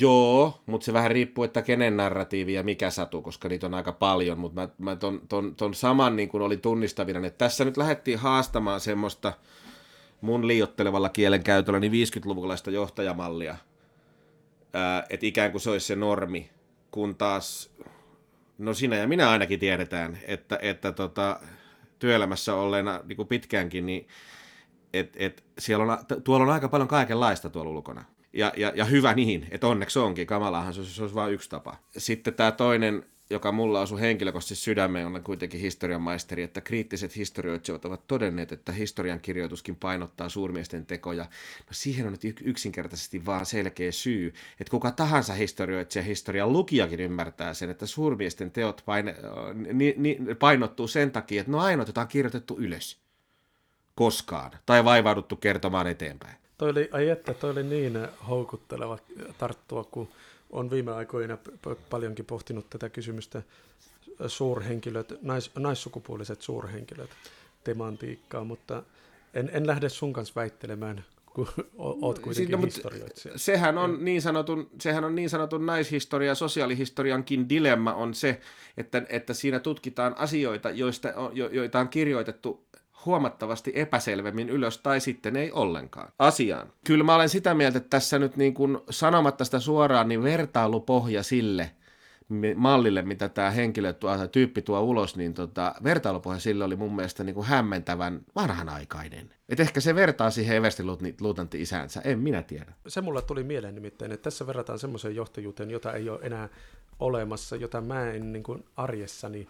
Joo, 0.00 0.62
mutta 0.66 0.84
se 0.84 0.92
vähän 0.92 1.10
riippuu, 1.10 1.44
että 1.44 1.62
kenen 1.62 1.96
narratiivi 1.96 2.52
ja 2.52 2.62
mikä 2.62 2.90
satu, 2.90 3.22
koska 3.22 3.48
niitä 3.48 3.66
on 3.66 3.74
aika 3.74 3.92
paljon, 3.92 4.38
mutta 4.38 4.60
mä, 4.60 4.68
mä 4.78 4.96
ton, 4.96 5.20
ton, 5.28 5.54
ton 5.56 5.74
saman 5.74 6.16
niin 6.16 6.28
kuin 6.28 6.42
olin 6.42 6.60
tunnistavina, 6.60 7.26
että 7.26 7.38
tässä 7.38 7.64
nyt 7.64 7.76
lähdettiin 7.76 8.18
haastamaan 8.18 8.80
semmoista 8.80 9.32
mun 10.20 10.46
liiottelevalla 10.46 11.08
kielenkäytöllä 11.08 11.80
niin 11.80 11.92
50-luvulaista 11.92 12.70
johtajamallia, 12.70 13.56
että 15.10 15.26
ikään 15.26 15.50
kuin 15.50 15.60
se 15.60 15.70
olisi 15.70 15.86
se 15.86 15.96
normi, 15.96 16.50
kun 16.90 17.16
taas, 17.16 17.70
no 18.58 18.74
sinä 18.74 18.96
ja 18.96 19.08
minä 19.08 19.30
ainakin 19.30 19.60
tiedetään, 19.60 20.18
että, 20.26 20.58
että 20.62 20.92
tota, 20.92 21.40
työelämässä 21.98 22.54
olleena 22.54 23.00
niin 23.04 23.16
kuin 23.16 23.28
pitkäänkin, 23.28 23.86
niin 23.86 24.08
et, 24.92 25.16
et 25.16 25.44
siellä 25.58 25.84
on, 25.84 25.98
tuolla 26.24 26.44
on 26.46 26.52
aika 26.52 26.68
paljon 26.68 26.88
kaikenlaista 26.88 27.50
tuolla 27.50 27.70
ulkona. 27.70 28.04
Ja, 28.32 28.52
ja, 28.56 28.72
ja 28.74 28.84
hyvä 28.84 29.14
niin, 29.14 29.46
että 29.50 29.66
onneksi 29.66 29.98
onkin. 29.98 30.26
Kamalahan 30.26 30.74
se, 30.74 30.84
se 30.84 31.02
olisi 31.02 31.14
vain 31.14 31.32
yksi 31.32 31.50
tapa. 31.50 31.76
Sitten 31.96 32.34
tämä 32.34 32.52
toinen, 32.52 33.02
joka 33.30 33.52
mulla 33.52 33.82
asuu 33.82 33.98
henkilökohtaisesti 33.98 34.64
sydämeen, 34.64 35.06
on 35.06 35.22
kuitenkin 35.24 35.60
historian 35.60 36.02
maisteri, 36.02 36.42
että 36.42 36.60
kriittiset 36.60 37.16
historioitsijat 37.16 37.84
ovat 37.84 38.06
todenneet, 38.06 38.52
että 38.52 38.72
historian 38.72 39.20
kirjoituskin 39.20 39.76
painottaa 39.76 40.28
suurmiesten 40.28 40.86
tekoja. 40.86 41.22
No 41.58 41.70
siihen 41.70 42.06
on 42.06 42.12
nyt 42.12 42.40
yksinkertaisesti 42.44 43.26
vaan 43.26 43.46
selkeä 43.46 43.92
syy, 43.92 44.34
että 44.60 44.70
kuka 44.70 44.90
tahansa 44.90 45.32
historioitsija, 45.32 46.02
historian 46.02 46.52
lukijakin 46.52 47.00
ymmärtää 47.00 47.54
sen, 47.54 47.70
että 47.70 47.86
suurmiesten 47.86 48.50
teot 48.50 48.84
ni, 49.72 49.94
ni, 49.96 50.18
painottuu 50.38 50.88
sen 50.88 51.10
takia, 51.10 51.40
että 51.40 51.52
no 51.52 51.60
ainoat, 51.60 51.88
joita 51.88 52.00
on 52.00 52.08
kirjoitettu 52.08 52.56
ylös 52.58 53.00
koskaan, 53.94 54.50
tai 54.66 54.84
vaivauduttu 54.84 55.36
kertomaan 55.36 55.86
eteenpäin. 55.86 56.39
Toi 56.60 56.70
oli, 56.70 56.88
ai 56.92 57.08
että, 57.08 57.34
toi 57.34 57.50
oli 57.50 57.62
niin 57.62 58.08
houkutteleva 58.28 58.98
tarttua, 59.38 59.84
kun 59.84 60.08
on 60.50 60.70
viime 60.70 60.92
aikoina 60.92 61.38
paljonkin 61.90 62.24
pohtinut 62.24 62.70
tätä 62.70 62.88
kysymystä 62.88 63.42
suurhenkilöt, 64.26 65.22
nais, 65.22 65.50
naissukupuoliset 65.58 66.42
suurhenkilöt 66.42 67.10
tematiikkaa, 67.64 68.44
mutta 68.44 68.82
en, 69.34 69.50
en 69.52 69.66
lähde 69.66 69.88
sun 69.88 70.12
kanssa 70.12 70.34
väittelemään, 70.36 71.04
kun 71.26 71.48
oot 71.78 72.18
kuitenkin 72.18 72.34
Siitä, 72.34 72.56
no, 72.56 72.62
historioitsija. 72.62 73.38
Sehän 73.38 73.78
on, 73.78 74.04
niin 74.04 74.22
sanotun, 74.22 74.70
sehän 74.80 75.04
on 75.04 75.14
niin 75.14 75.30
sanotun 75.30 75.66
naishistoria, 75.66 76.34
sosiaalihistoriankin 76.34 77.48
dilemma 77.48 77.94
on 77.94 78.14
se, 78.14 78.40
että, 78.76 79.02
että 79.08 79.34
siinä 79.34 79.60
tutkitaan 79.60 80.14
asioita, 80.18 80.70
joista, 80.70 81.08
jo, 81.32 81.48
joita 81.48 81.80
on 81.80 81.88
kirjoitettu 81.88 82.64
huomattavasti 83.06 83.72
epäselvemmin 83.74 84.48
ylös 84.48 84.78
tai 84.78 85.00
sitten 85.00 85.36
ei 85.36 85.52
ollenkaan. 85.52 86.12
Asiaan. 86.18 86.72
Kyllä 86.86 87.04
mä 87.04 87.14
olen 87.14 87.28
sitä 87.28 87.54
mieltä, 87.54 87.78
että 87.78 87.90
tässä 87.90 88.18
nyt 88.18 88.36
niin 88.36 88.54
kuin 88.54 88.78
sanomatta 88.90 89.44
sitä 89.44 89.60
suoraan, 89.60 90.08
niin 90.08 90.22
vertailupohja 90.22 91.22
sille 91.22 91.70
mallille, 92.56 93.02
mitä 93.02 93.28
tämä 93.28 93.50
henkilö 93.50 93.92
tuo, 93.92 94.16
tai 94.16 94.28
tyyppi 94.28 94.62
tuo 94.62 94.80
ulos, 94.80 95.16
niin 95.16 95.34
tota, 95.34 95.74
vertailupohja 95.84 96.40
sille 96.40 96.64
oli 96.64 96.76
mun 96.76 96.96
mielestä 96.96 97.24
niin 97.24 97.34
kuin 97.34 97.46
hämmentävän 97.46 98.20
vanhanaikainen. 98.36 99.30
Et 99.48 99.60
ehkä 99.60 99.80
se 99.80 99.94
vertaa 99.94 100.30
siihen 100.30 100.56
Eversti 100.56 100.82
luutantti 101.20 101.62
isänsä, 101.62 102.00
en 102.04 102.18
minä 102.18 102.42
tiedä. 102.42 102.72
Se 102.88 103.00
mulle 103.00 103.22
tuli 103.22 103.44
mieleen 103.44 103.74
nimittäin, 103.74 104.12
että 104.12 104.24
tässä 104.24 104.46
verrataan 104.46 104.78
semmoiseen 104.78 105.16
johtajuuteen, 105.16 105.70
jota 105.70 105.92
ei 105.92 106.08
ole 106.08 106.20
enää 106.22 106.48
olemassa, 106.98 107.56
jota 107.56 107.80
mä 107.80 108.10
en 108.10 108.32
niin 108.32 108.42
kuin 108.42 108.64
arjessani 108.76 109.48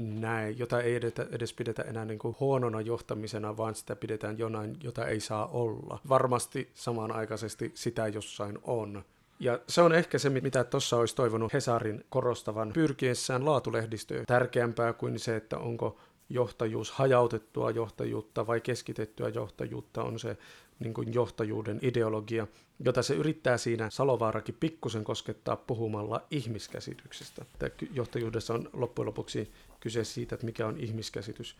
näe, 0.00 0.50
jota 0.50 0.80
ei 0.80 1.00
edes 1.30 1.52
pidetä 1.52 1.82
enää 1.82 2.04
niin 2.04 2.18
kuin 2.18 2.36
huonona 2.40 2.80
johtamisena, 2.80 3.56
vaan 3.56 3.74
sitä 3.74 3.96
pidetään 3.96 4.38
jonain, 4.38 4.76
jota 4.82 5.06
ei 5.06 5.20
saa 5.20 5.46
olla. 5.46 6.00
Varmasti 6.08 6.70
samanaikaisesti 6.74 7.70
sitä 7.74 8.08
jossain 8.08 8.58
on. 8.62 9.04
Ja 9.40 9.60
se 9.66 9.82
on 9.82 9.92
ehkä 9.92 10.18
se, 10.18 10.30
mitä 10.30 10.64
tuossa 10.64 10.96
olisi 10.96 11.14
toivonut 11.14 11.52
Hesarin 11.52 12.04
korostavan 12.08 12.72
pyrkiessään 12.72 13.44
laatulehdistöön. 13.44 14.26
Tärkeämpää 14.26 14.92
kuin 14.92 15.18
se, 15.18 15.36
että 15.36 15.58
onko 15.58 15.98
johtajuus 16.28 16.90
hajautettua 16.90 17.70
johtajuutta 17.70 18.46
vai 18.46 18.60
keskitettyä 18.60 19.28
johtajuutta 19.28 20.02
on 20.02 20.18
se 20.18 20.36
niin 20.78 20.94
kuin 20.94 21.14
johtajuuden 21.14 21.78
ideologia, 21.82 22.46
jota 22.84 23.02
se 23.02 23.14
yrittää 23.14 23.58
siinä 23.58 23.90
Salovaarakin 23.90 24.56
pikkusen 24.60 25.04
koskettaa 25.04 25.56
puhumalla 25.56 26.22
ihmiskäsityksestä. 26.30 27.44
Tämä 27.58 27.70
johtajuudessa 27.92 28.54
on 28.54 28.70
loppujen 28.72 29.06
lopuksi 29.06 29.52
kyse 29.80 30.04
siitä, 30.04 30.34
että 30.34 30.46
mikä 30.46 30.66
on 30.66 30.76
ihmiskäsitys. 30.78 31.56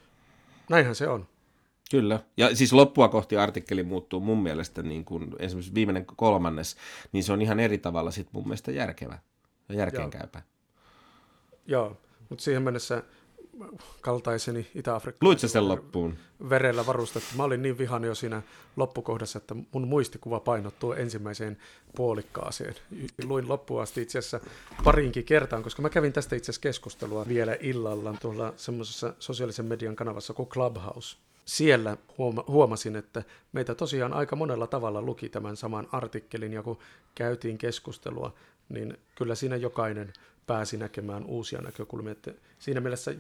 Näinhän 0.70 0.94
se 0.94 1.08
on. 1.08 1.28
Kyllä. 1.90 2.20
Ja 2.36 2.56
siis 2.56 2.72
loppua 2.72 3.08
kohti 3.08 3.36
artikkeli 3.36 3.82
muuttuu 3.82 4.20
mun 4.20 4.42
mielestä, 4.42 4.82
niin 4.82 5.04
kuin 5.04 5.36
esimerkiksi 5.38 5.74
viimeinen 5.74 6.06
kolmannes, 6.06 6.76
niin 7.12 7.24
se 7.24 7.32
on 7.32 7.42
ihan 7.42 7.60
eri 7.60 7.78
tavalla 7.78 8.10
sitten 8.10 8.30
mun 8.34 8.44
mielestä 8.44 8.72
järkevä 8.72 9.18
ja 9.68 9.74
järkeenkäypä. 9.74 10.42
Joo, 11.66 11.86
Joo. 11.86 11.96
mutta 12.28 12.44
siihen 12.44 12.62
mennessä 12.62 13.02
kaltaiseni 14.00 14.66
itä 14.74 15.00
Luitko 15.20 15.48
sen 15.48 15.68
loppuun? 15.68 16.16
Verellä 16.48 16.86
varustettu. 16.86 17.28
Mä 17.36 17.44
olin 17.44 17.62
niin 17.62 17.78
vihan 17.78 18.04
jo 18.04 18.14
siinä 18.14 18.42
loppukohdassa, 18.76 19.38
että 19.38 19.54
mun 19.72 19.88
muistikuva 19.88 20.40
painottuu 20.40 20.92
ensimmäiseen 20.92 21.58
puolikkaaseen. 21.96 22.74
Luin 23.24 23.48
loppuun 23.48 23.82
asti 23.82 24.02
itse 24.02 24.18
asiassa 24.18 24.40
parinkin 24.84 25.24
kertaan, 25.24 25.62
koska 25.62 25.82
mä 25.82 25.90
kävin 25.90 26.12
tästä 26.12 26.36
itse 26.36 26.50
asiassa 26.50 26.62
keskustelua 26.62 27.28
vielä 27.28 27.56
illalla 27.60 28.14
tuolla 28.20 28.52
semmoisessa 28.56 29.14
sosiaalisen 29.18 29.66
median 29.66 29.96
kanavassa 29.96 30.34
kuin 30.34 30.48
Clubhouse. 30.48 31.16
Siellä 31.44 31.96
huoma- 32.18 32.44
huomasin, 32.48 32.96
että 32.96 33.22
meitä 33.52 33.74
tosiaan 33.74 34.12
aika 34.12 34.36
monella 34.36 34.66
tavalla 34.66 35.02
luki 35.02 35.28
tämän 35.28 35.56
saman 35.56 35.88
artikkelin, 35.92 36.52
ja 36.52 36.62
kun 36.62 36.78
käytiin 37.14 37.58
keskustelua, 37.58 38.34
niin 38.68 38.98
kyllä 39.14 39.34
siinä 39.34 39.56
jokainen 39.56 40.12
pääsi 40.46 40.76
näkemään 40.76 41.24
uusia 41.24 41.60
näkökulmia. 41.60 42.12
Että 42.12 42.34
siinä 42.58 42.80
mielessä 42.80 43.14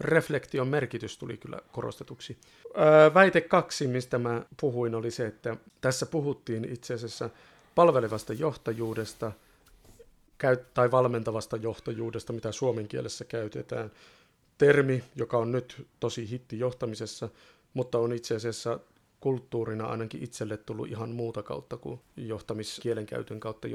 reflektion 0.00 0.68
merkitys 0.68 1.18
tuli 1.18 1.36
kyllä 1.36 1.58
korostetuksi. 1.72 2.38
Öö, 2.78 3.14
väite 3.14 3.40
kaksi, 3.40 3.86
mistä 3.86 4.18
mä 4.18 4.42
puhuin, 4.60 4.94
oli 4.94 5.10
se, 5.10 5.26
että 5.26 5.56
tässä 5.80 6.06
puhuttiin 6.06 6.72
itse 6.72 6.94
asiassa 6.94 7.30
palvelevasta 7.74 8.32
johtajuudesta 8.32 9.32
tai 10.74 10.90
valmentavasta 10.90 11.56
johtajuudesta, 11.56 12.32
mitä 12.32 12.52
suomen 12.52 12.88
kielessä 12.88 13.24
käytetään. 13.24 13.90
Termi, 14.58 15.04
joka 15.16 15.38
on 15.38 15.52
nyt 15.52 15.86
tosi 16.00 16.30
hitti 16.30 16.58
johtamisessa, 16.58 17.28
mutta 17.74 17.98
on 17.98 18.12
itse 18.12 18.34
asiassa 18.36 18.80
kulttuurina 19.20 19.86
ainakin 19.86 20.22
itselle 20.22 20.56
tullut 20.56 20.88
ihan 20.88 21.10
muuta 21.10 21.42
kautta 21.42 21.76
kuin 21.76 22.00
johtamiskielen 22.16 23.06
käytön 23.06 23.40
kautta 23.40 23.68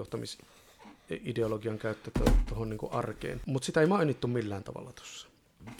johtamisideologian 1.09 1.77
käyttö 1.77 2.11
tuohon 2.49 2.69
niin 2.69 2.79
arkeen. 2.91 3.41
Mutta 3.45 3.65
sitä 3.65 3.81
ei 3.81 3.87
mainittu 3.87 4.27
millään 4.27 4.63
tavalla 4.63 4.93
tuossa 4.93 5.27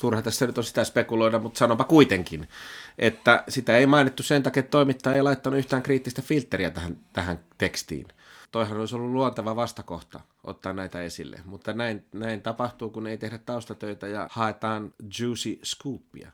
turha 0.01 0.21
tässä 0.21 0.47
nyt 0.47 0.57
on 0.57 0.63
sitä 0.63 0.83
spekuloida, 0.83 1.39
mutta 1.39 1.57
sanonpa 1.57 1.83
kuitenkin, 1.83 2.47
että 2.99 3.43
sitä 3.49 3.77
ei 3.77 3.85
mainittu 3.85 4.23
sen 4.23 4.43
takia, 4.43 4.59
että 4.59 4.69
toimittaja 4.69 5.15
ei 5.15 5.21
laittanut 5.21 5.59
yhtään 5.59 5.83
kriittistä 5.83 6.21
filtteriä 6.21 6.71
tähän, 6.71 6.97
tähän 7.13 7.39
tekstiin. 7.57 8.07
Toihan 8.51 8.79
olisi 8.79 8.95
ollut 8.95 9.11
luonteva 9.11 9.55
vastakohta 9.55 10.19
ottaa 10.43 10.73
näitä 10.73 11.01
esille, 11.01 11.39
mutta 11.45 11.73
näin, 11.73 12.05
näin 12.13 12.41
tapahtuu, 12.41 12.89
kun 12.89 13.07
ei 13.07 13.17
tehdä 13.17 13.37
taustatöitä 13.37 14.07
ja 14.07 14.27
haetaan 14.31 14.93
juicy 15.19 15.59
scoopia. 15.63 16.31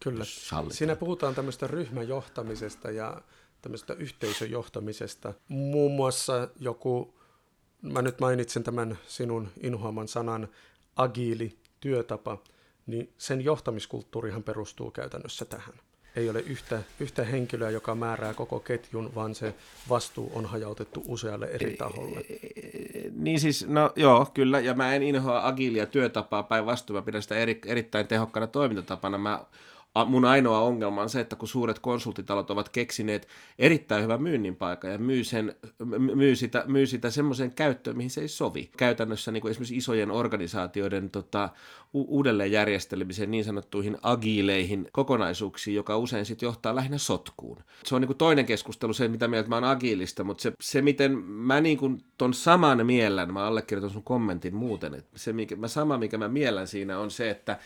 Kyllä. 0.00 0.24
Siinä 0.70 0.96
puhutaan 0.96 1.34
tämmöistä 1.34 1.66
ryhmäjohtamisesta 1.66 2.90
ja 2.90 3.22
tämmöistä 3.62 3.94
yhteisöjohtamisesta. 3.94 5.34
Muun 5.48 5.92
muassa 5.92 6.48
joku, 6.60 7.15
mä 7.82 8.02
nyt 8.02 8.20
mainitsen 8.20 8.62
tämän 8.62 8.98
sinun 9.06 9.48
inhoaman 9.62 10.08
sanan, 10.08 10.48
agiili 10.96 11.58
työtapa– 11.80 12.38
niin 12.86 13.12
sen 13.18 13.44
johtamiskulttuurihan 13.44 14.42
perustuu 14.42 14.90
käytännössä 14.90 15.44
tähän. 15.44 15.74
Ei 16.16 16.30
ole 16.30 16.40
yhtä, 16.40 16.82
yhtä 17.00 17.24
henkilöä, 17.24 17.70
joka 17.70 17.94
määrää 17.94 18.34
koko 18.34 18.60
ketjun, 18.60 19.14
vaan 19.14 19.34
se 19.34 19.54
vastuu 19.88 20.32
on 20.34 20.46
hajautettu 20.46 21.02
usealle 21.08 21.46
eri 21.46 21.76
taholle. 21.76 22.24
Niin 23.12 23.40
siis, 23.40 23.66
no 23.68 23.92
joo, 23.96 24.26
kyllä, 24.34 24.60
ja 24.60 24.74
mä 24.74 24.94
en 24.94 25.02
inhoa 25.02 25.46
agilia 25.46 25.86
työtapaa, 25.86 26.42
päinvastoin 26.42 26.96
mä 26.96 27.02
pidän 27.02 27.22
sitä 27.22 27.34
eri, 27.34 27.60
erittäin 27.66 28.06
tehokkana 28.06 28.46
toimintatapana. 28.46 29.18
Mä 29.18 29.44
mun 30.04 30.24
ainoa 30.24 30.60
ongelma 30.60 31.02
on 31.02 31.10
se, 31.10 31.20
että 31.20 31.36
kun 31.36 31.48
suuret 31.48 31.78
konsultitalot 31.78 32.50
ovat 32.50 32.68
keksineet 32.68 33.28
erittäin 33.58 34.02
hyvän 34.02 34.22
myynnin 34.22 34.56
paikan 34.56 34.92
ja 34.92 34.98
myy, 34.98 35.24
sen, 35.24 35.54
myy 36.14 36.36
sitä, 36.36 36.64
myy 36.66 36.86
sitä 36.86 37.10
semmoiseen 37.10 37.50
käyttöön, 37.52 37.96
mihin 37.96 38.10
se 38.10 38.20
ei 38.20 38.28
sovi. 38.28 38.70
Käytännössä 38.76 39.30
niin 39.30 39.40
kuin 39.40 39.50
esimerkiksi 39.50 39.76
isojen 39.76 40.10
organisaatioiden 40.10 41.10
tota, 41.10 41.48
u- 41.94 42.16
uudelleenjärjestelemiseen 42.16 43.30
niin 43.30 43.44
sanottuihin 43.44 43.96
agiileihin 44.02 44.88
kokonaisuuksiin, 44.92 45.74
joka 45.74 45.96
usein 45.96 46.26
sitten 46.26 46.46
johtaa 46.46 46.74
lähinnä 46.74 46.98
sotkuun. 46.98 47.58
Se 47.84 47.94
on 47.94 48.00
niin 48.00 48.06
kuin 48.06 48.18
toinen 48.18 48.46
keskustelu, 48.46 48.92
se 48.92 49.08
mitä 49.08 49.28
mieltä 49.28 49.48
mä 49.48 49.56
oon 49.56 49.64
agiilista, 49.64 50.24
mutta 50.24 50.42
se, 50.42 50.52
se 50.60 50.82
miten 50.82 51.18
mä 51.18 51.60
niin 51.60 51.78
kuin 51.78 52.04
ton 52.18 52.34
saman 52.34 52.86
miellän, 52.86 53.32
mä 53.32 53.46
allekirjoitan 53.46 53.90
sun 53.90 54.02
kommentin 54.02 54.54
muuten, 54.54 54.94
että 54.94 55.18
se 55.18 55.32
mikä, 55.32 55.56
mä 55.56 55.68
sama 55.68 55.98
mikä 55.98 56.18
mä 56.18 56.28
miellän 56.28 56.66
siinä 56.66 56.98
on 56.98 57.10
se, 57.10 57.30
että 57.30 57.58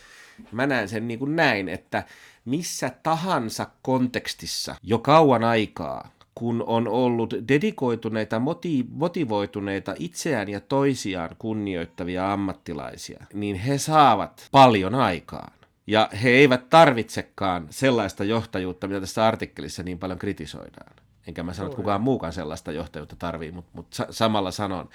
Mä 0.52 0.66
näen 0.66 0.88
sen 0.88 1.08
niin 1.08 1.18
kuin 1.18 1.36
näin, 1.36 1.68
että 1.68 2.02
missä 2.44 2.90
tahansa 3.02 3.66
kontekstissa 3.82 4.76
jo 4.82 4.98
kauan 4.98 5.44
aikaa, 5.44 6.10
kun 6.34 6.64
on 6.66 6.88
ollut 6.88 7.34
dedikoituneita, 7.48 8.42
motivoituneita 8.90 9.94
itseään 9.98 10.48
ja 10.48 10.60
toisiaan 10.60 11.30
kunnioittavia 11.38 12.32
ammattilaisia, 12.32 13.26
niin 13.34 13.56
he 13.56 13.78
saavat 13.78 14.48
paljon 14.52 14.94
aikaan. 14.94 15.52
Ja 15.86 16.08
he 16.22 16.30
eivät 16.30 16.68
tarvitsekaan 16.70 17.66
sellaista 17.70 18.24
johtajuutta, 18.24 18.88
mitä 18.88 19.00
tässä 19.00 19.26
artikkelissa 19.26 19.82
niin 19.82 19.98
paljon 19.98 20.18
kritisoidaan. 20.18 20.92
Enkä 21.30 21.42
mä 21.42 21.54
sano, 21.54 21.66
että 21.66 21.76
kukaan 21.76 22.00
muukaan 22.00 22.32
sellaista 22.32 22.72
johtajuutta 22.72 23.16
tarvii, 23.16 23.52
mutta, 23.52 23.70
mutta 23.74 23.96
sa- 23.96 24.06
samalla 24.10 24.50
sanon, 24.50 24.88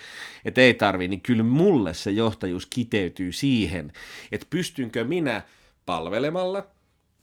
että 0.45 0.61
ei 0.61 0.73
tarvii, 0.73 1.07
niin 1.07 1.21
kyllä 1.21 1.43
mulle 1.43 1.93
se 1.93 2.11
johtajuus 2.11 2.65
kiteytyy 2.65 3.31
siihen, 3.31 3.93
että 4.31 4.47
pystynkö 4.49 5.03
minä 5.03 5.41
palvelemalla, 5.85 6.67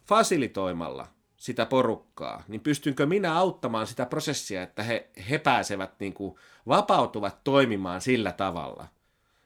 fasilitoimalla 0.05 1.09
sitä 1.37 1.67
porukkaa, 1.67 2.45
niin 2.49 2.61
pystynkö 2.61 3.07
minä 3.07 3.37
auttamaan 3.39 3.87
sitä 3.87 4.07
prosessia, 4.07 4.63
että 4.63 4.83
he, 4.83 5.11
he 5.31 5.39
pääsevät, 5.39 6.01
niin 6.01 6.15
kuin, 6.15 6.35
vapautuvat 6.69 7.45
toimimaan 7.45 8.01
sillä 8.01 8.33
tavalla, 8.33 8.87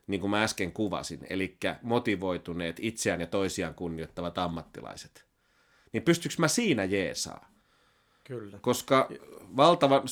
niin 0.07 0.21
kuin 0.21 0.31
mä 0.31 0.43
äsken 0.43 0.73
kuvasin, 0.73 1.21
eli 1.31 1.57
motivoituneet 1.83 2.77
itseään 2.81 3.21
ja 3.21 3.27
toisiaan 3.27 3.75
kunnioittavat 3.75 4.39
ammattilaiset. 4.39 5.27
Niin 5.93 6.03
pystyykö 6.03 6.35
mä 6.39 6.49
siinä 6.49 6.85
jeesaa? 6.85 7.56
Kyllä. 8.27 8.59
Koska 8.61 9.09
valtava, 9.57 10.03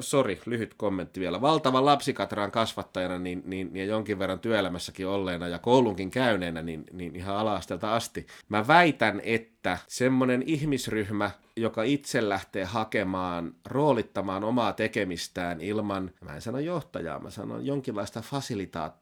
sorry, 0.00 0.38
lyhyt 0.46 0.74
kommentti 0.74 1.20
vielä, 1.20 1.40
valtavan 1.40 1.84
lapsikatraan 1.84 2.50
kasvattajana 2.50 3.18
niin, 3.18 3.42
niin, 3.44 3.76
ja 3.76 3.84
jonkin 3.84 4.18
verran 4.18 4.40
työelämässäkin 4.40 5.06
olleena 5.06 5.48
ja 5.48 5.58
koulunkin 5.58 6.10
käyneenä 6.10 6.62
niin, 6.62 6.84
niin 6.92 7.16
ihan 7.16 7.36
ala 7.36 7.60
asti, 7.82 8.26
mä 8.48 8.66
väitän, 8.66 9.20
että 9.24 9.59
semmoinen 9.86 10.42
ihmisryhmä, 10.46 11.30
joka 11.56 11.82
itse 11.82 12.28
lähtee 12.28 12.64
hakemaan, 12.64 13.54
roolittamaan 13.66 14.44
omaa 14.44 14.72
tekemistään 14.72 15.60
ilman, 15.60 16.10
mä 16.20 16.34
en 16.34 16.42
sano 16.42 16.58
johtajaa, 16.58 17.18
mä 17.18 17.30
sanon 17.30 17.66
jonkinlaista 17.66 18.22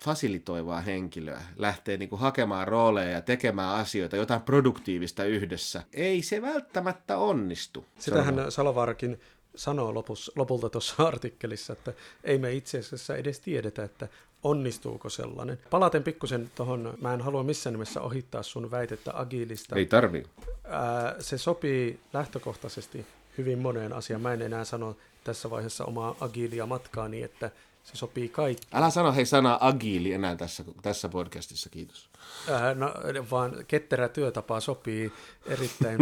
fasilitoivaa 0.02 0.80
henkilöä, 0.80 1.42
lähtee 1.56 1.96
niin 1.96 2.08
kuin 2.08 2.20
hakemaan 2.20 2.68
rooleja 2.68 3.10
ja 3.10 3.22
tekemään 3.22 3.74
asioita, 3.74 4.16
jotain 4.16 4.42
produktiivista 4.42 5.24
yhdessä. 5.24 5.82
Ei 5.92 6.22
se 6.22 6.42
välttämättä 6.42 7.18
onnistu. 7.18 7.84
Sitähän 7.98 8.52
Salovaarakin 8.52 9.20
sanoo 9.54 9.94
lopus, 9.94 10.32
lopulta 10.36 10.70
tuossa 10.70 11.02
artikkelissa, 11.08 11.72
että 11.72 11.92
ei 12.24 12.38
me 12.38 12.52
itse 12.52 12.78
asiassa 12.78 13.16
edes 13.16 13.40
tiedetä, 13.40 13.84
että 13.84 14.08
onnistuuko 14.42 15.08
sellainen. 15.08 15.58
Palaten 15.70 16.02
pikkusen 16.02 16.50
tuohon, 16.54 16.94
mä 17.00 17.14
en 17.14 17.20
halua 17.20 17.42
missään 17.42 17.74
nimessä 17.74 18.00
ohittaa 18.00 18.42
sun 18.42 18.70
väitettä 18.70 19.12
agiilista. 19.14 19.76
Ei 19.76 19.86
tarvi. 19.86 20.24
Ää, 20.64 21.16
se 21.18 21.38
sopii 21.38 22.00
lähtökohtaisesti 22.12 23.06
hyvin 23.38 23.58
moneen 23.58 23.92
asiaan. 23.92 24.22
Mä 24.22 24.32
en 24.32 24.42
enää 24.42 24.64
sano 24.64 24.96
tässä 25.24 25.50
vaiheessa 25.50 25.84
omaa 25.84 26.16
agiilia 26.20 26.66
matkaani, 26.66 27.22
että 27.22 27.50
se 27.84 27.96
sopii 27.96 28.28
kaikki. 28.28 28.66
Älä 28.72 28.90
sano 28.90 29.12
hei 29.12 29.26
sana 29.26 29.58
agiili 29.60 30.12
enää 30.12 30.36
tässä, 30.36 30.64
tässä 30.82 31.08
podcastissa, 31.08 31.70
kiitos. 31.70 32.08
Ää, 32.50 32.74
no, 32.74 32.94
vaan 33.30 33.64
ketterä 33.68 34.08
työtapa 34.08 34.60
sopii 34.60 35.12
erittäin 35.46 36.00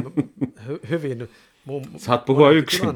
hy- 0.66 0.88
hyvin 0.90 1.28
Mun, 1.66 1.85
Saat 1.97 2.25
puhua 2.25 2.50
yksin. 2.50 2.88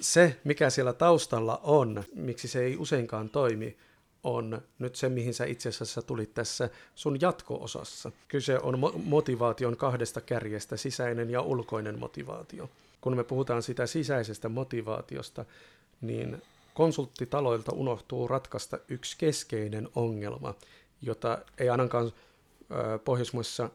Se, 0.00 0.36
mikä 0.44 0.70
siellä 0.70 0.92
taustalla 0.92 1.60
on, 1.62 2.04
miksi 2.14 2.48
se 2.48 2.64
ei 2.64 2.76
useinkaan 2.76 3.28
toimi, 3.28 3.76
on 4.22 4.62
nyt 4.78 4.96
se, 4.96 5.08
mihin 5.08 5.34
sä 5.34 5.44
itse 5.44 5.68
asiassa 5.68 6.02
tulit 6.02 6.34
tässä 6.34 6.70
sun 6.94 7.20
jatko-osassa. 7.20 8.12
Kyse 8.28 8.58
on 8.58 8.74
mo- 8.74 8.98
motivaation 9.04 9.76
kahdesta 9.76 10.20
kärjestä, 10.20 10.76
sisäinen 10.76 11.30
ja 11.30 11.40
ulkoinen 11.40 11.98
motivaatio. 11.98 12.70
Kun 13.00 13.16
me 13.16 13.24
puhutaan 13.24 13.62
sitä 13.62 13.86
sisäisestä 13.86 14.48
motivaatiosta, 14.48 15.44
niin 16.00 16.42
konsulttitaloilta 16.74 17.72
unohtuu 17.72 18.28
ratkaista 18.28 18.78
yksi 18.88 19.16
keskeinen 19.18 19.88
ongelma, 19.94 20.54
jota 21.02 21.38
ei 21.58 21.68
ainakaan 21.68 22.12
pohjoismaisessa 23.04 23.70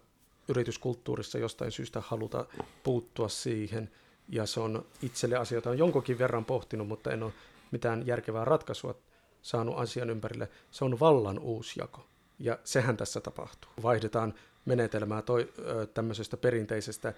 yrityskulttuurissa 0.48 1.38
jostain 1.38 1.72
syystä 1.72 2.01
haluta 2.06 2.46
puuttua 2.84 3.30
siihen, 3.30 3.92
ja 4.30 4.46
se 4.46 4.60
on 4.60 4.86
itselle 5.01 5.36
asioita 5.36 5.70
on 5.70 5.77
jonkunkin 5.77 6.20
verran 6.20 6.46
pohtinut, 6.46 6.88
mutta 6.88 7.12
en 7.12 7.24
ole 7.24 7.34
mitään 7.72 8.08
järkevää 8.08 8.46
ratkaisua 8.46 8.96
saanut 9.41 9.77
asian 9.77 10.10
ympärille. 10.10 10.50
Se 10.72 10.86
on 10.86 11.00
vallan 11.00 11.39
uusjako, 11.39 12.06
ja 12.39 12.60
sehän 12.63 12.98
tässä 12.98 13.22
tapahtuu. 13.22 13.72
Vaihdetaan 13.84 14.34
menetelmää 14.65 15.22
toi, 15.22 15.53
tämmöisestä 15.94 16.38
perinteisestä, 16.38 17.13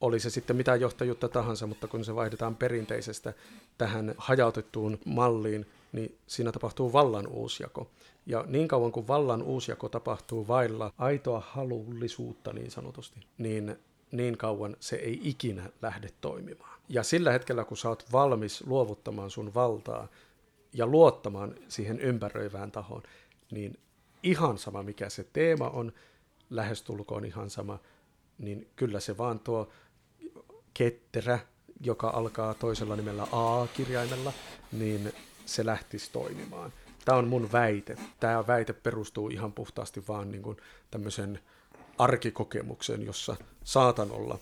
oli 0.00 0.20
se 0.20 0.30
sitten 0.30 0.56
mitä 0.56 0.76
johtajuutta 0.76 1.28
tahansa, 1.28 1.66
mutta 1.66 1.88
kun 1.88 2.04
se 2.04 2.14
vaihdetaan 2.14 2.56
perinteisestä 2.56 3.34
tähän 3.78 4.14
hajautettuun 4.18 4.98
malliin, 5.04 5.66
niin 5.92 6.18
siinä 6.26 6.52
tapahtuu 6.52 6.92
vallan 6.92 7.26
uusjako. 7.26 7.90
Ja 8.26 8.44
niin 8.48 8.68
kauan 8.68 8.92
kuin 8.92 9.08
vallan 9.08 9.42
uusjako 9.42 9.88
tapahtuu 9.88 10.48
vailla 10.48 10.92
aitoa 10.98 11.42
halullisuutta 11.46 12.52
niin 12.52 12.70
sanotusti, 12.70 13.20
niin 13.38 13.76
niin 14.12 14.38
kauan 14.38 14.76
se 14.80 14.96
ei 14.96 15.20
ikinä 15.24 15.70
lähde 15.82 16.10
toimimaan. 16.20 16.80
Ja 16.88 17.02
sillä 17.02 17.32
hetkellä, 17.32 17.64
kun 17.64 17.76
sä 17.76 17.88
oot 17.88 18.04
valmis 18.12 18.66
luovuttamaan 18.66 19.30
sun 19.30 19.54
valtaa 19.54 20.08
ja 20.72 20.86
luottamaan 20.86 21.54
siihen 21.68 22.00
ympäröivään 22.00 22.72
tahoon, 22.72 23.02
niin 23.50 23.78
ihan 24.22 24.58
sama 24.58 24.82
mikä 24.82 25.08
se 25.08 25.24
teema 25.32 25.68
on, 25.68 25.92
lähestulkoon 26.50 27.24
ihan 27.24 27.50
sama, 27.50 27.78
niin 28.38 28.68
kyllä 28.76 29.00
se 29.00 29.18
vaan 29.18 29.38
tuo 29.38 29.68
ketterä, 30.74 31.38
joka 31.80 32.10
alkaa 32.10 32.54
toisella 32.54 32.96
nimellä 32.96 33.26
A-kirjaimella, 33.32 34.32
niin 34.72 35.12
se 35.46 35.66
lähtisi 35.66 36.12
toimimaan. 36.12 36.72
Tämä 37.04 37.18
on 37.18 37.28
mun 37.28 37.52
väite. 37.52 37.96
Tämä 38.20 38.46
väite 38.46 38.72
perustuu 38.72 39.28
ihan 39.28 39.52
puhtaasti 39.52 40.04
vaan 40.08 40.30
niin 40.30 40.42
kuin 40.42 40.56
tämmöisen 40.90 41.40
arkikokemukseen, 41.98 43.02
jossa 43.06 43.36
saatan 43.64 44.10
olla 44.10 44.38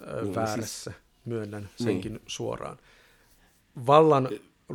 ö, 0.00 0.22
niin, 0.22 0.34
väärässä. 0.34 0.90
Siis... 0.90 1.02
Myönnän 1.24 1.70
senkin 1.76 2.12
niin. 2.12 2.22
suoraan. 2.26 2.78
Vallan 3.86 4.28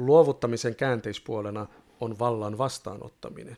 luovuttamisen 0.05 0.75
käänteispuolena 0.75 1.67
on 1.99 2.19
vallan 2.19 2.57
vastaanottaminen. 2.57 3.57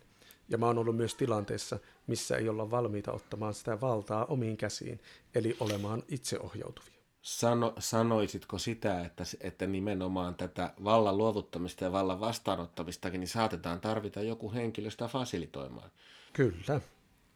Ja 0.50 0.58
mä 0.58 0.66
oon 0.66 0.78
ollut 0.78 0.96
myös 0.96 1.16
tilanteessa, 1.16 1.80
missä 2.08 2.38
ei 2.38 2.50
olla 2.50 2.72
valmiita 2.72 3.12
ottamaan 3.12 3.54
sitä 3.54 3.82
valtaa 3.82 4.26
omiin 4.26 4.58
käsiin, 4.58 5.00
eli 5.36 5.58
olemaan 5.60 6.04
itseohjautuvia. 6.08 7.00
Sano, 7.22 7.74
sanoisitko 7.80 8.58
sitä, 8.58 9.06
että, 9.06 9.24
että 9.42 9.68
nimenomaan 9.68 10.36
tätä 10.36 10.74
vallan 10.84 11.18
luovuttamista 11.18 11.84
ja 11.84 11.92
vallan 11.92 12.20
vastaanottamistakin 12.20 13.20
niin 13.20 13.28
saatetaan 13.28 13.82
tarvita 13.82 14.22
joku 14.22 14.54
henkilö 14.54 14.90
sitä 14.90 15.08
fasilitoimaan? 15.08 15.92
Kyllä, 16.34 16.82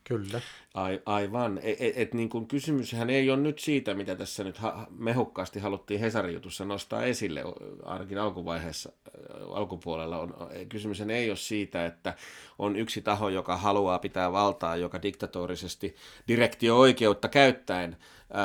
kyllä. 0.04 0.42
Ai, 0.74 1.02
aivan. 1.06 1.60
Et, 1.64 1.82
et, 1.82 1.94
et, 1.98 2.14
niin 2.14 2.30
kun 2.30 2.48
kysymyshän 2.48 3.10
ei 3.10 3.30
ole 3.30 3.40
nyt 3.40 3.60
siitä, 3.60 3.94
mitä 3.94 4.16
tässä 4.16 4.44
nyt 4.44 4.58
ha- 4.58 4.88
mehukkaasti 4.98 5.60
haluttiin 5.60 6.00
Hesarin 6.00 6.34
jutussa 6.34 6.66
nostaa 6.66 7.04
esille, 7.04 7.44
ainakin 7.86 8.18
alkuvaiheessa, 8.18 8.92
alkupuolella. 9.54 10.20
On, 10.20 10.34
kysymys 10.70 11.02
ei 11.02 11.30
ole 11.30 11.38
siitä, 11.38 11.86
että 11.86 12.14
on 12.60 12.76
yksi 12.76 13.02
taho, 13.02 13.30
joka 13.30 13.58
haluaa 13.58 14.00
pitää 14.00 14.32
valtaa, 14.32 14.76
joka 14.76 15.02
diktatorisesti 15.02 15.96
direktio-oikeutta 16.28 17.28
käyttäen 17.28 17.98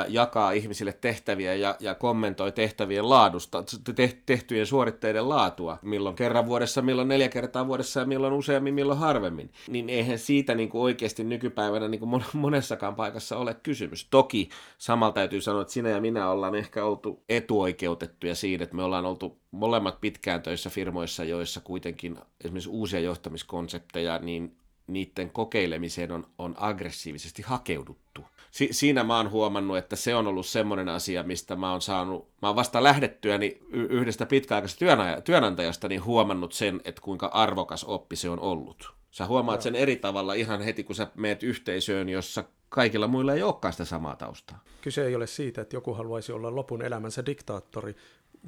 jakaa 0.09 0.53
ihmisille 0.53 0.93
tehtäviä 0.93 1.55
ja, 1.55 1.77
ja 1.81 1.95
kommentoi 1.95 2.53
tehtävien 2.53 3.09
laadusta, 3.09 3.65
te, 3.95 4.19
tehtyjen 4.27 4.67
suoritteiden 4.67 5.29
laatua, 5.29 5.79
milloin 5.83 6.17
kerran 6.17 6.47
vuodessa, 6.47 6.83
milloin 6.83 7.09
neljä 7.09 7.29
kertaa 7.29 7.67
vuodessa 7.67 8.01
ja 8.01 8.07
milloin 8.07 8.33
useammin, 8.33 8.75
milloin 8.75 8.99
harvemmin. 8.99 9.51
Niin 9.69 9.89
eihän 9.89 10.19
siitä 10.19 10.55
niin 10.55 10.69
kuin 10.69 10.83
oikeasti 10.83 11.25
nykypäivänä 11.25 11.89
niin 11.89 12.01
kuin 12.01 12.23
monessakaan 12.33 12.95
paikassa 12.95 13.37
ole 13.37 13.55
kysymys. 13.55 14.07
Toki 14.11 14.49
samalla 14.79 15.13
täytyy 15.13 15.41
sanoa, 15.41 15.63
että 15.63 15.75
sinä 15.75 15.89
ja 15.89 16.01
minä 16.01 16.31
ollaan 16.31 16.55
ehkä 16.55 16.85
oltu 16.85 17.23
etuoikeutettuja 17.29 18.35
siinä, 18.35 18.65
että 18.65 18.77
me 18.77 18.83
ollaan 18.83 19.07
oltu 19.07 19.39
molemmat 19.51 20.01
pitkään 20.01 20.43
töissä 20.43 20.71
firmoissa, 20.71 21.25
joissa 21.25 21.61
kuitenkin 21.61 22.19
esimerkiksi 22.45 22.71
uusia 22.71 23.01
johtamiskonsepteja, 23.01 24.19
niin 24.19 24.57
niiden 24.87 25.31
kokeilemiseen 25.31 26.13
on, 26.13 26.27
on 26.39 26.55
aggressiivisesti 26.59 27.43
hakeuduttu 27.43 28.25
si- 28.51 28.73
siinä 28.73 29.05
mä 29.05 29.17
oon 29.17 29.31
huomannut, 29.31 29.77
että 29.77 29.97
se 29.97 30.15
on 30.15 30.27
ollut 30.27 30.47
semmoinen 30.47 30.89
asia, 30.89 31.23
mistä 31.23 31.57
mä 31.57 31.73
oon 31.73 31.83
saanut, 31.83 32.29
mä 32.43 32.49
oon 32.49 32.57
vasta 32.57 32.83
lähdettyäni 32.83 33.59
yhdestä 33.73 34.27
pitkäaikaisesta 34.27 34.85
työnantajasta 35.25 35.89
niin 35.89 36.05
huomannut 36.05 36.53
sen, 36.53 36.81
että 36.85 37.03
kuinka 37.03 37.27
arvokas 37.27 37.85
oppi 37.85 38.17
se 38.17 38.31
on 38.31 38.41
ollut. 38.41 38.93
Sä 39.11 39.27
huomaat 39.27 39.63
sen 39.63 39.75
eri 39.75 39.97
tavalla 39.97 40.35
ihan 40.35 40.63
heti, 40.63 40.85
kun 40.85 40.97
sä 40.97 41.07
meet 41.15 41.43
yhteisöön, 41.43 42.09
jossa 42.09 42.45
kaikilla 42.69 43.09
muilla 43.09 43.35
ei 43.35 43.43
olekaan 43.43 43.73
sitä 43.73 43.85
samaa 43.85 44.17
taustaa. 44.17 44.65
Kyse 44.81 45.07
ei 45.07 45.17
ole 45.17 45.27
siitä, 45.27 45.61
että 45.61 45.77
joku 45.77 45.95
haluaisi 45.95 46.33
olla 46.33 46.55
lopun 46.55 46.83
elämänsä 46.83 47.27
diktaattori, 47.27 47.97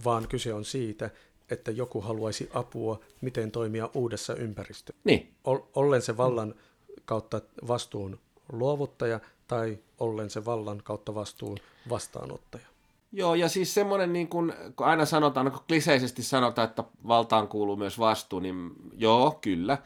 vaan 0.04 0.28
kyse 0.28 0.54
on 0.54 0.64
siitä, 0.64 1.10
että 1.50 1.70
joku 1.70 2.00
haluaisi 2.00 2.50
apua, 2.54 3.00
miten 3.20 3.50
toimia 3.50 3.90
uudessa 3.94 4.34
ympäristössä. 4.34 5.00
Niin. 5.04 5.34
Ollen 5.74 6.02
se 6.02 6.16
vallan 6.16 6.54
kautta 7.04 7.40
vastuun 7.68 8.18
luovuttaja 8.52 9.20
tai 9.48 9.78
ollen 10.00 10.30
se 10.30 10.44
vallan 10.44 10.80
kautta 10.84 11.14
vastuun 11.14 11.58
vastaanottaja. 11.88 12.66
Joo, 13.12 13.34
ja 13.34 13.48
siis 13.48 13.74
semmoinen, 13.74 14.12
niin 14.12 14.28
kun, 14.28 14.52
kun 14.76 14.86
aina 14.86 15.04
sanotaan, 15.04 15.52
kun 15.52 15.60
kliseisesti 15.68 16.22
sanotaan, 16.22 16.68
että 16.68 16.84
valtaan 17.08 17.48
kuuluu 17.48 17.76
myös 17.76 17.98
vastuu, 17.98 18.40
niin 18.40 18.72
joo, 18.96 19.38
kyllä. 19.40 19.78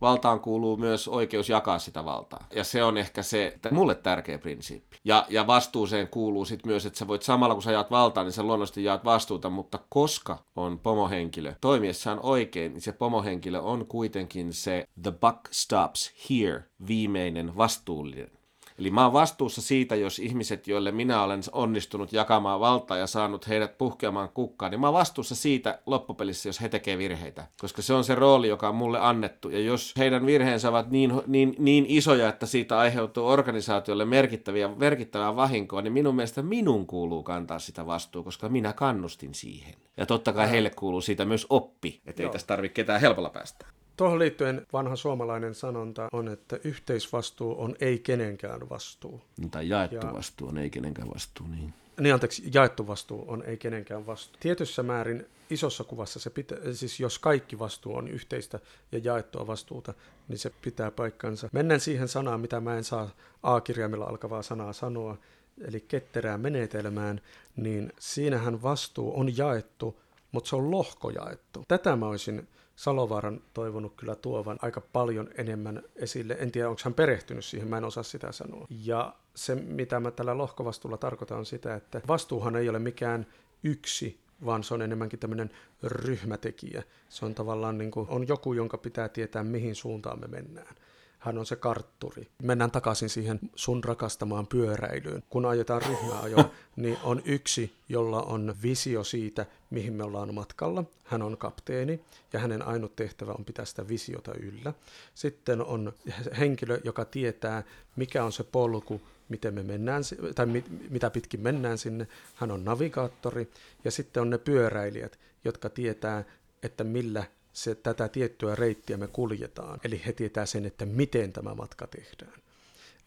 Valtaan 0.00 0.40
kuuluu 0.40 0.76
myös 0.76 1.08
oikeus 1.08 1.48
jakaa 1.48 1.78
sitä 1.78 2.04
valtaa. 2.04 2.46
Ja 2.54 2.64
se 2.64 2.84
on 2.84 2.96
ehkä 2.96 3.22
se 3.22 3.46
että 3.46 3.74
mulle 3.74 3.94
tärkeä 3.94 4.38
prinsiippi. 4.38 4.96
Ja, 5.04 5.26
ja 5.28 5.46
vastuuseen 5.46 6.08
kuuluu 6.08 6.44
sitten 6.44 6.70
myös, 6.70 6.86
että 6.86 6.98
sä 6.98 7.08
voit 7.08 7.22
samalla 7.22 7.54
kun 7.54 7.62
sä 7.62 7.72
jaat 7.72 7.90
valtaa, 7.90 8.24
niin 8.24 8.32
sä 8.32 8.42
luonnollisesti 8.42 8.84
jaat 8.84 9.04
vastuuta, 9.04 9.50
mutta 9.50 9.78
koska 9.88 10.38
on 10.56 10.78
pomohenkilö 10.78 11.54
toimiessaan 11.60 12.20
oikein, 12.22 12.72
niin 12.72 12.82
se 12.82 12.92
pomohenkilö 12.92 13.60
on 13.60 13.86
kuitenkin 13.86 14.52
se 14.52 14.88
the 15.02 15.12
buck 15.12 15.40
stops 15.50 16.12
here, 16.30 16.64
viimeinen 16.88 17.56
vastuullinen 17.56 18.35
Eli 18.78 18.90
mä 18.90 19.04
oon 19.04 19.12
vastuussa 19.12 19.62
siitä, 19.62 19.94
jos 19.94 20.18
ihmiset, 20.18 20.68
joille 20.68 20.92
minä 20.92 21.22
olen 21.22 21.40
onnistunut 21.52 22.12
jakamaan 22.12 22.60
valtaa 22.60 22.96
ja 22.96 23.06
saanut 23.06 23.48
heidät 23.48 23.78
puhkeamaan 23.78 24.28
kukkaan, 24.28 24.70
niin 24.70 24.80
mä 24.80 24.86
oon 24.86 24.94
vastuussa 24.94 25.34
siitä 25.34 25.78
loppupelissä, 25.86 26.48
jos 26.48 26.60
he 26.60 26.68
tekee 26.68 26.98
virheitä. 26.98 27.46
Koska 27.60 27.82
se 27.82 27.94
on 27.94 28.04
se 28.04 28.14
rooli, 28.14 28.48
joka 28.48 28.68
on 28.68 28.74
mulle 28.74 28.98
annettu. 29.00 29.48
Ja 29.48 29.60
jos 29.60 29.94
heidän 29.98 30.26
virheensä 30.26 30.68
ovat 30.68 30.90
niin, 30.90 31.12
niin, 31.26 31.54
niin 31.58 31.86
isoja, 31.88 32.28
että 32.28 32.46
siitä 32.46 32.78
aiheutuu 32.78 33.26
organisaatiolle 33.26 34.04
merkittäviä, 34.04 34.68
merkittävää 34.68 35.36
vahinkoa, 35.36 35.82
niin 35.82 35.92
minun 35.92 36.14
mielestä 36.14 36.42
minun 36.42 36.86
kuuluu 36.86 37.22
kantaa 37.22 37.58
sitä 37.58 37.86
vastuuta, 37.86 38.24
koska 38.24 38.48
minä 38.48 38.72
kannustin 38.72 39.34
siihen. 39.34 39.74
Ja 39.96 40.06
totta 40.06 40.32
kai 40.32 40.50
heille 40.50 40.70
kuuluu 40.70 41.00
siitä 41.00 41.24
myös 41.24 41.46
oppi, 41.50 42.00
että 42.06 42.22
ei 42.22 42.28
tästä 42.28 42.46
tarvitse 42.46 42.74
ketään 42.74 43.00
helpolla 43.00 43.30
päästä. 43.30 43.66
Tuohon 43.96 44.18
liittyen 44.18 44.66
vanha 44.72 44.96
suomalainen 44.96 45.54
sanonta 45.54 46.08
on, 46.12 46.28
että 46.28 46.58
yhteisvastuu 46.64 47.62
on 47.62 47.76
ei 47.80 47.98
kenenkään 47.98 48.68
vastuu. 48.68 49.22
Tai 49.50 49.68
jaettu 49.68 50.06
ja... 50.06 50.14
vastuu 50.14 50.48
on 50.48 50.58
ei 50.58 50.70
kenenkään 50.70 51.08
vastuu, 51.14 51.46
niin. 51.46 51.74
Niin 52.00 52.14
anteeksi, 52.14 52.42
jaettu 52.54 52.86
vastuu 52.86 53.24
on 53.28 53.42
ei 53.42 53.56
kenenkään 53.56 54.06
vastuu. 54.06 54.36
Tietyssä 54.40 54.82
määrin 54.82 55.26
isossa 55.50 55.84
kuvassa 55.84 56.20
se 56.20 56.30
pitää, 56.30 56.58
siis 56.72 57.00
jos 57.00 57.18
kaikki 57.18 57.58
vastuu 57.58 57.96
on 57.96 58.08
yhteistä 58.08 58.60
ja 58.92 59.00
jaettua 59.04 59.46
vastuuta, 59.46 59.94
niin 60.28 60.38
se 60.38 60.50
pitää 60.62 60.90
paikkansa. 60.90 61.48
Mennään 61.52 61.80
siihen 61.80 62.08
sanaan, 62.08 62.40
mitä 62.40 62.60
mä 62.60 62.76
en 62.76 62.84
saa 62.84 63.10
A-kirjaimella 63.42 64.04
alkavaa 64.04 64.42
sanaa 64.42 64.72
sanoa, 64.72 65.16
eli 65.60 65.80
ketterään 65.80 66.40
menetelmään, 66.40 67.20
niin 67.56 67.92
siinähän 67.98 68.62
vastuu 68.62 69.20
on 69.20 69.36
jaettu, 69.36 70.00
mutta 70.32 70.48
se 70.48 70.56
on 70.56 70.70
lohko 70.70 71.10
jaettu. 71.10 71.64
Tätä 71.68 71.96
mä 71.96 72.06
olisin 72.06 72.48
Salovaaran 72.76 73.40
toivonut 73.54 73.94
kyllä 73.96 74.14
tuovan 74.14 74.58
aika 74.62 74.80
paljon 74.80 75.28
enemmän 75.38 75.82
esille. 75.96 76.36
En 76.40 76.52
tiedä, 76.52 76.68
onko 76.68 76.80
hän 76.84 76.94
perehtynyt 76.94 77.44
siihen, 77.44 77.68
mä 77.68 77.78
en 77.78 77.84
osaa 77.84 78.02
sitä 78.02 78.32
sanoa. 78.32 78.66
Ja 78.70 79.14
se, 79.34 79.54
mitä 79.54 80.00
mä 80.00 80.10
tällä 80.10 80.38
lohkovastuulla 80.38 80.96
tarkoitan, 80.96 81.38
on 81.38 81.46
sitä, 81.46 81.74
että 81.74 82.00
vastuuhan 82.08 82.56
ei 82.56 82.68
ole 82.68 82.78
mikään 82.78 83.26
yksi, 83.64 84.20
vaan 84.44 84.64
se 84.64 84.74
on 84.74 84.82
enemmänkin 84.82 85.18
tämmöinen 85.18 85.50
ryhmätekijä. 85.82 86.82
Se 87.08 87.24
on 87.24 87.34
tavallaan 87.34 87.78
niin 87.78 87.90
kuin, 87.90 88.06
on 88.10 88.28
joku, 88.28 88.52
jonka 88.52 88.78
pitää 88.78 89.08
tietää, 89.08 89.44
mihin 89.44 89.74
suuntaan 89.74 90.20
me 90.20 90.26
mennään. 90.26 90.74
Hän 91.18 91.38
on 91.38 91.46
se 91.46 91.56
kartturi. 91.56 92.28
Mennään 92.42 92.70
takaisin 92.70 93.08
siihen 93.08 93.40
sun 93.54 93.84
rakastamaan 93.84 94.46
pyöräilyyn. 94.46 95.22
Kun 95.30 95.46
ajetaan 95.46 95.82
ryhmäajoa, 95.82 96.50
niin 96.76 96.98
on 97.02 97.22
yksi, 97.24 97.72
jolla 97.88 98.22
on 98.22 98.54
visio 98.62 99.04
siitä, 99.04 99.46
mihin 99.70 99.92
me 99.92 100.04
ollaan 100.04 100.34
matkalla. 100.34 100.84
Hän 101.04 101.22
on 101.22 101.36
kapteeni 101.36 102.00
ja 102.32 102.40
hänen 102.40 102.62
ainut 102.62 102.96
tehtävä 102.96 103.32
on 103.32 103.44
pitää 103.44 103.64
sitä 103.64 103.88
visiota 103.88 104.32
yllä. 104.40 104.74
Sitten 105.14 105.64
on 105.64 105.92
henkilö, 106.38 106.80
joka 106.84 107.04
tietää, 107.04 107.62
mikä 107.96 108.24
on 108.24 108.32
se 108.32 108.44
polku, 108.44 109.00
miten 109.28 109.54
me 109.54 109.62
mennään, 109.62 110.02
tai 110.34 110.46
mit, 110.46 110.90
mitä 110.90 111.10
pitkin 111.10 111.40
mennään 111.40 111.78
sinne. 111.78 112.08
Hän 112.34 112.50
on 112.50 112.64
navigaattori 112.64 113.50
ja 113.84 113.90
sitten 113.90 114.20
on 114.20 114.30
ne 114.30 114.38
pyöräilijät, 114.38 115.18
jotka 115.44 115.68
tietää, 115.68 116.24
että 116.62 116.84
millä 116.84 117.24
se, 117.56 117.74
tätä 117.74 118.08
tiettyä 118.08 118.54
reittiä 118.54 118.96
me 118.96 119.06
kuljetaan. 119.06 119.80
Eli 119.84 120.02
he 120.06 120.12
tietää 120.12 120.46
sen, 120.46 120.66
että 120.66 120.86
miten 120.86 121.32
tämä 121.32 121.54
matka 121.54 121.86
tehdään. 121.86 122.42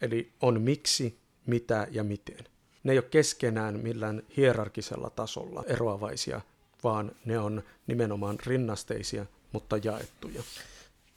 Eli 0.01 0.31
on 0.41 0.61
miksi, 0.61 1.19
mitä 1.45 1.87
ja 1.91 2.03
miten. 2.03 2.45
Ne 2.83 2.91
ei 2.91 2.97
ole 2.97 3.05
keskenään 3.11 3.79
millään 3.79 4.23
hierarkisella 4.37 5.09
tasolla 5.09 5.63
eroavaisia, 5.67 6.41
vaan 6.83 7.11
ne 7.25 7.39
on 7.39 7.63
nimenomaan 7.87 8.37
rinnasteisia, 8.45 9.25
mutta 9.51 9.77
jaettuja. 9.83 10.43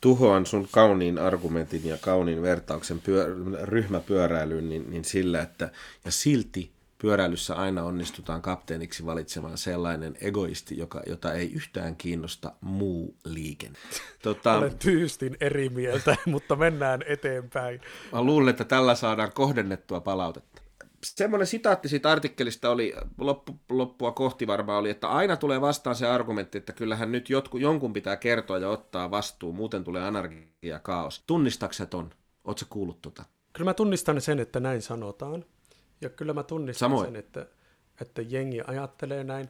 Tuhoan 0.00 0.46
sun 0.46 0.68
kauniin 0.70 1.18
argumentin 1.18 1.86
ja 1.86 1.98
kauniin 2.00 2.42
vertauksen 2.42 3.00
pyö, 3.00 3.36
ryhmäpyöräilyyn 3.62 4.68
niin, 4.68 4.90
niin 4.90 5.04
sillä, 5.04 5.42
että 5.42 5.70
ja 6.04 6.10
silti 6.10 6.70
pyöräilyssä 7.02 7.54
aina 7.54 7.82
onnistutaan 7.84 8.42
kapteeniksi 8.42 9.06
valitsemaan 9.06 9.58
sellainen 9.58 10.16
egoisti, 10.20 10.78
joka, 10.78 11.02
jota 11.06 11.32
ei 11.32 11.52
yhtään 11.52 11.96
kiinnosta 11.96 12.52
muu 12.60 13.16
liikenne. 13.24 13.78
Tota, 14.22 14.52
Olen 14.52 14.78
tyystin 14.78 15.36
eri 15.40 15.68
mieltä, 15.68 16.16
mutta 16.26 16.56
mennään 16.56 17.00
eteenpäin. 17.06 17.80
Mä 18.12 18.22
luulen, 18.22 18.48
että 18.48 18.64
tällä 18.64 18.94
saadaan 18.94 19.32
kohdennettua 19.32 20.00
palautetta. 20.00 20.62
Semmoinen 21.04 21.46
sitaatti 21.46 21.88
siitä 21.88 22.10
artikkelista 22.10 22.70
oli, 22.70 22.94
loppu, 23.18 23.60
loppua 23.68 24.12
kohti 24.12 24.46
varmaan 24.46 24.78
oli, 24.78 24.90
että 24.90 25.08
aina 25.08 25.36
tulee 25.36 25.60
vastaan 25.60 25.96
se 25.96 26.06
argumentti, 26.06 26.58
että 26.58 26.72
kyllähän 26.72 27.12
nyt 27.12 27.30
jotku, 27.30 27.58
jonkun 27.58 27.92
pitää 27.92 28.16
kertoa 28.16 28.58
ja 28.58 28.68
ottaa 28.68 29.10
vastuu, 29.10 29.52
muuten 29.52 29.84
tulee 29.84 30.04
anarkia 30.04 30.46
ja 30.62 30.78
kaos. 30.78 31.22
Tunnistakset 31.26 31.94
on? 31.94 32.10
Oletko 32.44 32.66
kuullut 32.70 33.02
tota? 33.02 33.24
Kyllä 33.52 33.70
mä 33.70 33.74
tunnistan 33.74 34.20
sen, 34.20 34.40
että 34.40 34.60
näin 34.60 34.82
sanotaan. 34.82 35.44
Ja 36.02 36.10
kyllä 36.10 36.32
mä 36.32 36.42
tunnistan 36.42 36.90
Samoin. 36.90 37.06
sen, 37.06 37.16
että, 37.16 37.46
että 38.00 38.22
jengi 38.22 38.60
ajattelee 38.66 39.24
näin. 39.24 39.48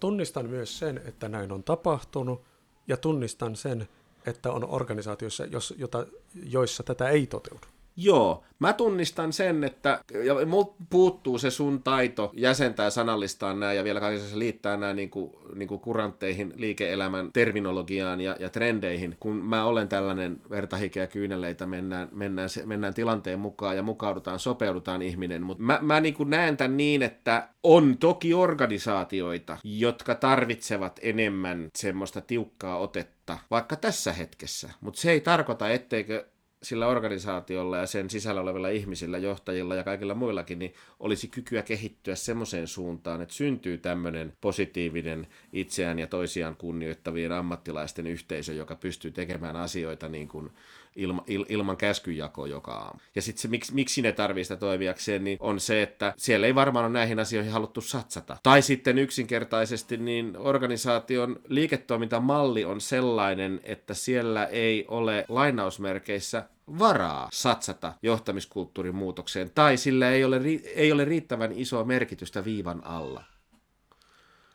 Tunnistan 0.00 0.46
myös 0.46 0.78
sen, 0.78 1.00
että 1.04 1.28
näin 1.28 1.52
on 1.52 1.64
tapahtunut, 1.64 2.44
ja 2.86 2.96
tunnistan 2.96 3.56
sen, 3.56 3.88
että 4.26 4.52
on 4.52 4.64
organisaatioissa, 4.70 5.44
jos, 5.44 5.74
jota, 5.78 6.06
joissa 6.34 6.82
tätä 6.82 7.08
ei 7.08 7.26
toteudu. 7.26 7.66
Joo, 8.00 8.44
mä 8.58 8.72
tunnistan 8.72 9.32
sen, 9.32 9.64
että 9.64 10.00
ja 10.24 10.46
mut 10.46 10.76
puuttuu 10.90 11.38
se 11.38 11.50
sun 11.50 11.82
taito 11.82 12.32
jäsentää 12.36 12.90
sanallistaa 12.90 13.54
nämä 13.54 13.72
ja 13.72 13.84
vielä 13.84 14.00
kaikessa 14.00 14.38
liittää 14.38 14.76
nämä 14.76 14.94
niin 14.94 15.10
kuin, 15.10 15.32
niin 15.54 15.68
kuin 15.68 15.80
kurantteihin, 15.80 16.52
liike-elämän 16.56 17.32
terminologiaan 17.32 18.20
ja, 18.20 18.36
ja 18.40 18.48
trendeihin. 18.48 19.16
Kun 19.20 19.36
mä 19.36 19.64
olen 19.64 19.88
tällainen 19.88 20.40
vertahikeä 20.50 21.06
kyyneleitä, 21.06 21.66
mennään, 21.66 22.08
mennään, 22.12 22.48
mennään 22.64 22.94
tilanteen 22.94 23.38
mukaan 23.38 23.76
ja 23.76 23.82
mukaudutaan, 23.82 24.38
sopeudutaan 24.38 25.02
ihminen. 25.02 25.42
Mutta 25.42 25.62
mä, 25.62 25.78
mä 25.82 26.00
niin 26.00 26.14
kuin 26.14 26.30
näen 26.30 26.56
tämän 26.56 26.76
niin, 26.76 27.02
että 27.02 27.48
on 27.62 27.96
toki 27.98 28.34
organisaatioita, 28.34 29.56
jotka 29.64 30.14
tarvitsevat 30.14 31.00
enemmän 31.02 31.68
semmoista 31.78 32.20
tiukkaa 32.20 32.78
otetta, 32.78 33.38
vaikka 33.50 33.76
tässä 33.76 34.12
hetkessä. 34.12 34.70
Mutta 34.80 35.00
se 35.00 35.10
ei 35.10 35.20
tarkoita, 35.20 35.68
etteikö 35.68 36.26
sillä 36.62 36.86
organisaatiolla 36.86 37.76
ja 37.76 37.86
sen 37.86 38.10
sisällä 38.10 38.40
olevilla 38.40 38.68
ihmisillä, 38.68 39.18
johtajilla 39.18 39.74
ja 39.74 39.84
kaikilla 39.84 40.14
muillakin, 40.14 40.58
niin 40.58 40.74
olisi 41.00 41.28
kykyä 41.28 41.62
kehittyä 41.62 42.14
semmoiseen 42.14 42.66
suuntaan, 42.66 43.22
että 43.22 43.34
syntyy 43.34 43.78
tämmöinen 43.78 44.32
positiivinen 44.40 45.26
itseään 45.52 45.98
ja 45.98 46.06
toisiaan 46.06 46.56
kunnioittavien 46.56 47.32
ammattilaisten 47.32 48.06
yhteisö, 48.06 48.52
joka 48.52 48.76
pystyy 48.76 49.10
tekemään 49.10 49.56
asioita 49.56 50.08
niin 50.08 50.28
kuin 50.28 50.50
ilma, 50.98 51.24
il, 51.26 51.44
ilman 51.48 51.76
käskyjakoa 51.76 52.46
joka 52.46 52.72
aamu. 52.72 53.00
Ja 53.14 53.22
sitten 53.22 53.42
se, 53.42 53.48
miksi, 53.48 53.74
miksi 53.74 54.02
ne 54.02 54.12
tarvii 54.12 54.44
sitä 54.44 54.56
toimijakseen, 54.56 55.24
niin 55.24 55.38
on 55.40 55.60
se, 55.60 55.82
että 55.82 56.14
siellä 56.16 56.46
ei 56.46 56.54
varmaan 56.54 56.84
ole 56.84 56.92
näihin 56.92 57.18
asioihin 57.18 57.52
haluttu 57.52 57.80
satsata. 57.80 58.36
Tai 58.42 58.62
sitten 58.62 58.98
yksinkertaisesti 58.98 59.96
niin 59.96 60.36
organisaation 60.38 61.40
liiketoimintamalli 61.48 62.64
on 62.64 62.80
sellainen, 62.80 63.60
että 63.64 63.94
siellä 63.94 64.44
ei 64.44 64.84
ole 64.88 65.24
lainausmerkeissä 65.28 66.44
varaa 66.78 67.28
satsata 67.32 67.92
johtamiskulttuurin 68.02 68.94
muutokseen, 68.94 69.50
tai 69.54 69.76
sillä 69.76 70.10
ei 70.10 70.24
ole, 70.24 70.40
ei 70.74 70.92
ole 70.92 71.04
riittävän 71.04 71.52
isoa 71.52 71.84
merkitystä 71.84 72.44
viivan 72.44 72.86
alla. 72.86 73.24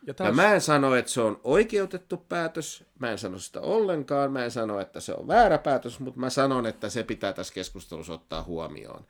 Ja, 0.06 0.14
taas... 0.14 0.28
ja 0.28 0.34
mä 0.34 0.54
en 0.54 0.60
sano, 0.60 0.94
että 0.94 1.10
se 1.10 1.20
on 1.20 1.40
oikeutettu 1.44 2.16
päätös, 2.16 2.84
mä 2.98 3.10
en 3.10 3.18
sano 3.18 3.38
sitä 3.38 3.60
ollenkaan, 3.60 4.32
mä 4.32 4.44
en 4.44 4.50
sano, 4.50 4.80
että 4.80 5.00
se 5.00 5.14
on 5.14 5.28
väärä 5.28 5.58
päätös, 5.58 6.00
mutta 6.00 6.20
mä 6.20 6.30
sanon, 6.30 6.66
että 6.66 6.88
se 6.88 7.02
pitää 7.02 7.32
tässä 7.32 7.54
keskustelussa 7.54 8.12
ottaa 8.12 8.42
huomioon. 8.42 9.04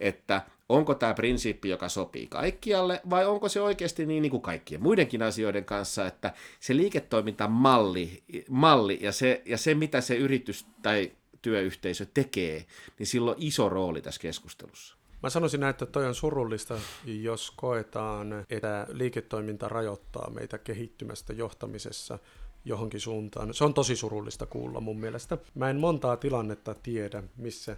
Että 0.00 0.42
onko 0.68 0.94
tämä 0.94 1.14
prinsiippi, 1.14 1.68
joka 1.68 1.88
sopii 1.88 2.26
kaikkialle, 2.26 3.00
vai 3.10 3.26
onko 3.26 3.48
se 3.48 3.60
oikeasti 3.60 4.06
niin, 4.06 4.22
niin 4.22 4.30
kuin 4.30 4.42
kaikkien 4.42 4.82
muidenkin 4.82 5.22
asioiden 5.22 5.64
kanssa, 5.64 6.06
että 6.06 6.32
se 6.60 6.76
liiketoimintamalli 6.76 8.22
malli 8.48 8.98
ja, 9.02 9.12
se, 9.12 9.42
ja 9.44 9.58
se, 9.58 9.74
mitä 9.74 10.00
se 10.00 10.16
yritys 10.16 10.66
tai 10.82 11.12
työyhteisö 11.42 12.06
tekee, 12.14 12.66
niin 12.98 13.06
sillä 13.06 13.30
on 13.30 13.36
iso 13.38 13.68
rooli 13.68 14.02
tässä 14.02 14.20
keskustelussa. 14.20 14.96
Mä 15.22 15.30
sanoisin 15.30 15.60
näin, 15.60 15.70
että 15.70 15.86
toi 15.86 16.06
on 16.06 16.14
surullista, 16.14 16.78
jos 17.04 17.50
koetaan, 17.50 18.46
että 18.50 18.86
liiketoiminta 18.92 19.68
rajoittaa 19.68 20.30
meitä 20.30 20.58
kehittymästä 20.58 21.32
johtamisessa 21.32 22.18
johonkin 22.64 23.00
suuntaan. 23.00 23.54
Se 23.54 23.64
on 23.64 23.74
tosi 23.74 23.96
surullista 23.96 24.46
kuulla 24.46 24.80
mun 24.80 25.00
mielestä. 25.00 25.38
Mä 25.54 25.70
en 25.70 25.76
montaa 25.76 26.16
tilannetta 26.16 26.74
tiedä, 26.74 27.22
missä 27.36 27.76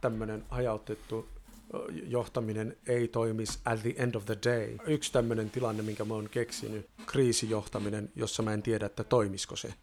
tämmöinen 0.00 0.44
hajautettu 0.48 1.28
johtaminen 1.92 2.76
ei 2.86 3.08
toimisi 3.08 3.58
at 3.64 3.82
the 3.82 3.94
end 3.96 4.14
of 4.14 4.24
the 4.26 4.38
day. 4.44 4.76
Yksi 4.86 5.12
tämmöinen 5.12 5.50
tilanne, 5.50 5.82
minkä 5.82 6.04
mä 6.04 6.14
oon 6.14 6.28
keksinyt, 6.30 6.86
kriisijohtaminen, 7.06 8.12
jossa 8.16 8.42
mä 8.42 8.52
en 8.52 8.62
tiedä, 8.62 8.86
että 8.86 9.04
toimisiko 9.04 9.56
se. 9.56 9.74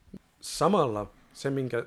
Samalla 0.42 1.12
se, 1.34 1.50
minkä 1.50 1.86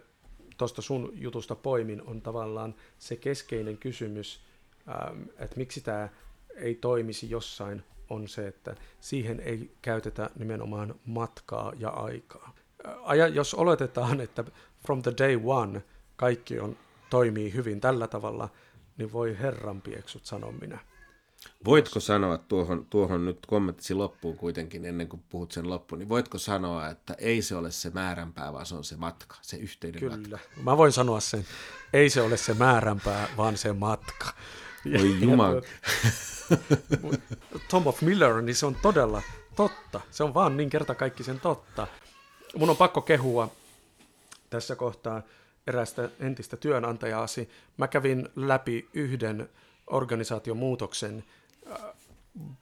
tuosta 0.57 0.83
sun 0.83 1.13
jutusta 1.15 1.55
poimin, 1.55 2.03
on 2.03 2.23
tavallaan 2.23 2.75
se 2.99 3.17
keskeinen 3.17 3.79
kysymys, 3.79 4.41
Ähm, 4.89 5.23
että 5.39 5.57
miksi 5.57 5.81
tämä 5.81 6.09
ei 6.55 6.75
toimisi 6.75 7.31
jossain, 7.31 7.85
on 8.11 8.29
se, 8.29 8.49
että 8.49 8.75
siihen 9.01 9.41
ei 9.41 9.75
käytetä 9.83 10.31
nimenomaan 10.39 10.95
matkaa 11.07 11.73
ja 11.77 11.91
aikaa. 11.91 12.55
Aja, 13.03 13.29
jos 13.29 13.55
oletetaan, 13.55 14.21
että 14.21 14.45
from 14.87 15.03
the 15.03 15.13
day 15.19 15.41
one 15.45 15.83
kaikki 16.17 16.61
on, 16.61 16.77
toimii 17.11 17.55
hyvin 17.55 17.81
tällä 17.81 18.07
tavalla, 18.07 18.49
niin 18.99 19.13
voi 19.13 19.39
herran 19.39 19.83
pieksut, 19.83 20.27
sanon 20.27 20.55
minä. 20.61 20.79
Voitko 21.65 22.01
sanoa 22.01 22.39
tuohon, 22.39 22.87
tuohon 22.91 23.25
nyt 23.25 23.47
kommenttisi 23.47 23.95
loppuun 23.95 24.37
kuitenkin 24.37 24.85
ennen 24.85 25.09
kuin 25.09 25.23
puhut 25.29 25.53
sen 25.53 25.69
loppuun, 25.69 25.99
niin 25.99 26.09
voitko 26.09 26.39
sanoa, 26.39 26.89
että 26.89 27.15
ei 27.19 27.43
se 27.43 27.57
ole 27.57 27.71
se 27.71 27.91
määränpää, 27.91 28.53
vaan 28.53 28.67
se 28.67 28.75
on 28.75 28.85
se 28.85 28.97
matka, 28.97 29.37
se 29.43 29.57
yhteinen 29.57 30.01
Kyllä. 30.01 30.17
matka? 30.17 30.39
Kyllä, 30.55 30.63
mä 30.63 30.77
voin 30.77 30.93
sanoa 30.93 31.21
sen. 31.21 31.45
Ei 31.93 32.11
se 32.11 32.23
ole 32.23 32.37
se 32.37 32.55
määränpää, 32.55 33.29
vaan 33.37 33.57
se 33.57 33.73
matka. 33.73 34.33
Oi 34.87 35.21
juman. 35.21 35.63
Tom 37.71 37.87
of 37.87 38.03
Miller, 38.03 38.43
niin 38.43 38.55
se 38.55 38.67
on 38.67 38.77
todella 38.83 39.23
totta. 39.57 40.01
Se 40.11 40.25
on 40.25 40.35
vaan 40.35 40.57
niin 40.57 40.71
kertakaikkisen 40.71 41.41
totta. 41.41 41.87
Mun 42.57 42.71
on 42.71 42.77
pakko 42.77 43.01
kehua 43.01 43.51
tässä 44.51 44.77
kohtaa 44.77 45.23
erästä 45.67 46.09
entistä 46.21 46.57
työnantajaasi. 46.57 47.51
Mä 47.77 47.89
kävin 47.89 48.29
läpi 48.37 48.89
yhden 48.95 49.49
organisaation 49.87 50.57
muutoksen, 50.57 51.25
äh, 51.71 51.79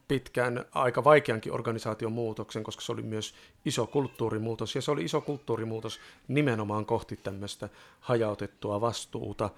pitkän, 0.08 0.64
aika 0.72 1.04
vaikeankin 1.04 1.52
organisaation 1.52 2.12
muutoksen, 2.12 2.62
koska 2.62 2.82
se 2.82 2.92
oli 2.92 3.02
myös 3.02 3.34
iso 3.64 3.86
kulttuurimuutos, 3.86 4.74
ja 4.74 4.82
se 4.82 4.90
oli 4.90 5.04
iso 5.04 5.20
kulttuurimuutos 5.20 6.00
nimenomaan 6.28 6.86
kohti 6.86 7.16
tämmöistä 7.16 7.68
hajautettua 8.00 8.80
vastuuta, 8.80 9.50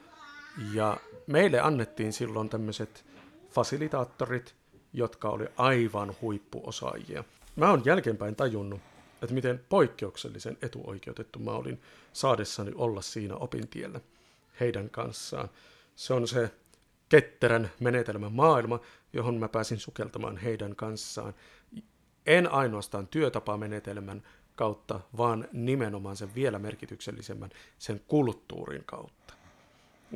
ja 0.72 0.96
meille 1.26 1.60
annettiin 1.60 2.12
silloin 2.12 2.48
tämmöiset 2.48 3.04
fasilitaattorit, 3.50 4.54
jotka 4.92 5.28
oli 5.28 5.46
aivan 5.56 6.14
huippuosaajia. 6.22 7.24
Mä 7.56 7.70
oon 7.70 7.82
jälkeenpäin 7.84 8.36
tajunnut, 8.36 8.80
että 9.22 9.34
miten 9.34 9.64
poikkeuksellisen 9.68 10.58
etuoikeutettu 10.62 11.38
mä 11.38 11.50
olin 11.50 11.80
saadessani 12.12 12.72
olla 12.74 13.02
siinä 13.02 13.36
opintiellä 13.36 14.00
heidän 14.60 14.90
kanssaan. 14.90 15.48
Se 15.96 16.14
on 16.14 16.28
se 16.28 16.50
ketterän 17.08 17.70
menetelmän 17.80 18.32
maailma, 18.32 18.80
johon 19.12 19.34
mä 19.34 19.48
pääsin 19.48 19.78
sukeltamaan 19.78 20.36
heidän 20.36 20.76
kanssaan. 20.76 21.34
En 22.26 22.52
ainoastaan 22.52 23.06
työtapamenetelmän 23.06 24.22
kautta, 24.56 25.00
vaan 25.16 25.48
nimenomaan 25.52 26.16
sen 26.16 26.34
vielä 26.34 26.58
merkityksellisemmän, 26.58 27.50
sen 27.78 28.00
kulttuurin 28.08 28.84
kautta. 28.84 29.21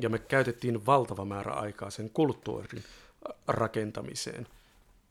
Ja 0.01 0.09
me 0.09 0.19
käytettiin 0.19 0.87
valtava 0.87 1.25
määrä 1.25 1.53
aikaa 1.53 1.91
sen 1.91 2.11
kulttuurin 2.11 2.85
rakentamiseen. 3.49 4.47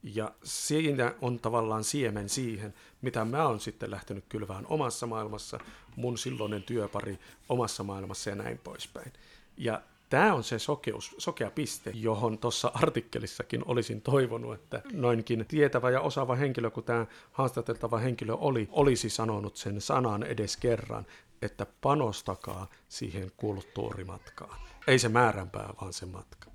Ja 0.03 0.31
siinä 0.43 1.13
on 1.21 1.39
tavallaan 1.39 1.83
siemen 1.83 2.29
siihen, 2.29 2.73
mitä 3.01 3.25
mä 3.25 3.47
oon 3.47 3.59
sitten 3.59 3.91
lähtenyt 3.91 4.25
kylvään 4.29 4.65
omassa 4.67 5.07
maailmassa, 5.07 5.59
mun 5.95 6.17
silloinen 6.17 6.63
työpari 6.63 7.19
omassa 7.49 7.83
maailmassa 7.83 8.29
ja 8.29 8.35
näin 8.35 8.57
poispäin. 8.57 9.13
Ja 9.57 9.81
tämä 10.09 10.33
on 10.33 10.43
se 10.43 10.59
sokeus, 10.59 11.15
sokea 11.17 11.51
piste, 11.51 11.91
johon 11.93 12.37
tuossa 12.37 12.71
artikkelissakin 12.73 13.61
olisin 13.65 14.01
toivonut, 14.01 14.53
että 14.53 14.81
noinkin 14.93 15.45
tietävä 15.47 15.89
ja 15.89 16.01
osaava 16.01 16.35
henkilö, 16.35 16.69
kun 16.71 16.83
tämä 16.83 17.05
haastateltava 17.31 17.97
henkilö 17.97 18.33
oli, 18.33 18.69
olisi 18.71 19.09
sanonut 19.09 19.55
sen 19.57 19.81
sanan 19.81 20.23
edes 20.23 20.57
kerran, 20.57 21.05
että 21.41 21.65
panostakaa 21.81 22.67
siihen 22.89 23.31
kulttuurimatkaan. 23.37 24.59
Ei 24.87 24.99
se 24.99 25.09
määränpää, 25.09 25.73
vaan 25.81 25.93
se 25.93 26.05
matka. 26.05 26.51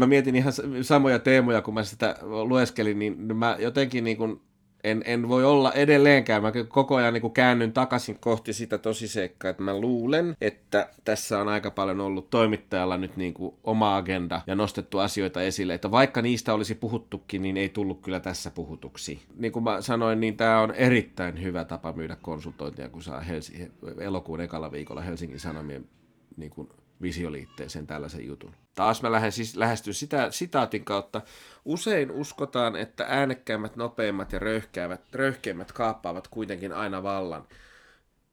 Mä 0.00 0.06
mietin 0.06 0.36
ihan 0.36 0.52
samoja 0.82 1.18
teemoja, 1.18 1.62
kun 1.62 1.74
mä 1.74 1.84
sitä 1.84 2.16
lueskelin, 2.20 2.98
niin 2.98 3.36
mä 3.36 3.56
jotenkin 3.58 4.04
niin 4.04 4.16
kuin 4.16 4.40
en, 4.84 5.02
en 5.06 5.28
voi 5.28 5.44
olla 5.44 5.72
edelleenkään. 5.72 6.42
Mä 6.42 6.52
koko 6.68 6.96
ajan 6.96 7.14
niin 7.14 7.32
käännyn 7.32 7.72
takaisin 7.72 8.18
kohti 8.18 8.52
sitä 8.52 8.78
tosiseikkaa, 8.78 9.50
että 9.50 9.62
mä 9.62 9.80
luulen, 9.80 10.36
että 10.40 10.90
tässä 11.04 11.40
on 11.40 11.48
aika 11.48 11.70
paljon 11.70 12.00
ollut 12.00 12.30
toimittajalla 12.30 12.96
nyt 12.96 13.16
niin 13.16 13.34
kuin 13.34 13.54
oma 13.64 13.96
agenda 13.96 14.40
ja 14.46 14.54
nostettu 14.54 14.98
asioita 14.98 15.42
esille, 15.42 15.74
että 15.74 15.90
vaikka 15.90 16.22
niistä 16.22 16.54
olisi 16.54 16.74
puhuttukin, 16.74 17.42
niin 17.42 17.56
ei 17.56 17.68
tullut 17.68 18.00
kyllä 18.00 18.20
tässä 18.20 18.50
puhutuksi. 18.50 19.22
Niin 19.36 19.52
kuin 19.52 19.62
mä 19.62 19.80
sanoin, 19.80 20.20
niin 20.20 20.36
tämä 20.36 20.60
on 20.60 20.70
erittäin 20.74 21.42
hyvä 21.42 21.64
tapa 21.64 21.92
myydä 21.92 22.16
konsultointia, 22.22 22.88
kun 22.88 23.02
saa 23.02 23.20
Helsi- 23.20 23.72
elokuun 24.00 24.40
ekalla 24.40 24.72
viikolla 24.72 25.00
Helsingin 25.00 25.40
Sanomien 25.40 25.88
niin 26.36 26.50
kuin 26.50 26.68
visioliitteeseen 27.04 27.86
tällaisen 27.86 28.26
jutun. 28.26 28.54
Taas 28.74 29.02
mä 29.02 29.12
lähden 29.12 29.32
siis 29.32 29.56
lähestyn 29.56 29.94
sitä 29.94 30.30
sitaatin 30.30 30.84
kautta. 30.84 31.20
Usein 31.64 32.10
uskotaan, 32.10 32.76
että 32.76 33.06
äänekkäimmät, 33.08 33.76
nopeimmat 33.76 34.32
ja 34.32 34.38
röyhkeämmät, 34.38 35.00
röyhkeimmät 35.12 35.72
kaappaavat 35.72 36.28
kuitenkin 36.28 36.72
aina 36.72 37.02
vallan. 37.02 37.46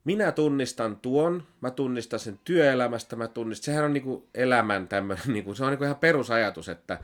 Minä 0.03 0.31
tunnistan 0.31 0.97
tuon, 0.97 1.43
mä 1.62 1.71
tunnistan 1.71 2.19
sen 2.19 2.39
työelämästä, 2.43 3.15
mä 3.15 3.27
tunnistan, 3.27 3.65
sehän 3.65 3.86
on 3.86 3.93
niinku 3.93 4.29
elämän 4.36 4.88
tämmöinen, 4.88 5.23
niinku, 5.34 5.55
se 5.55 5.63
on 5.63 5.69
niinku 5.69 5.84
ihan 5.84 5.95
perusajatus, 5.95 6.69
että 6.69 6.99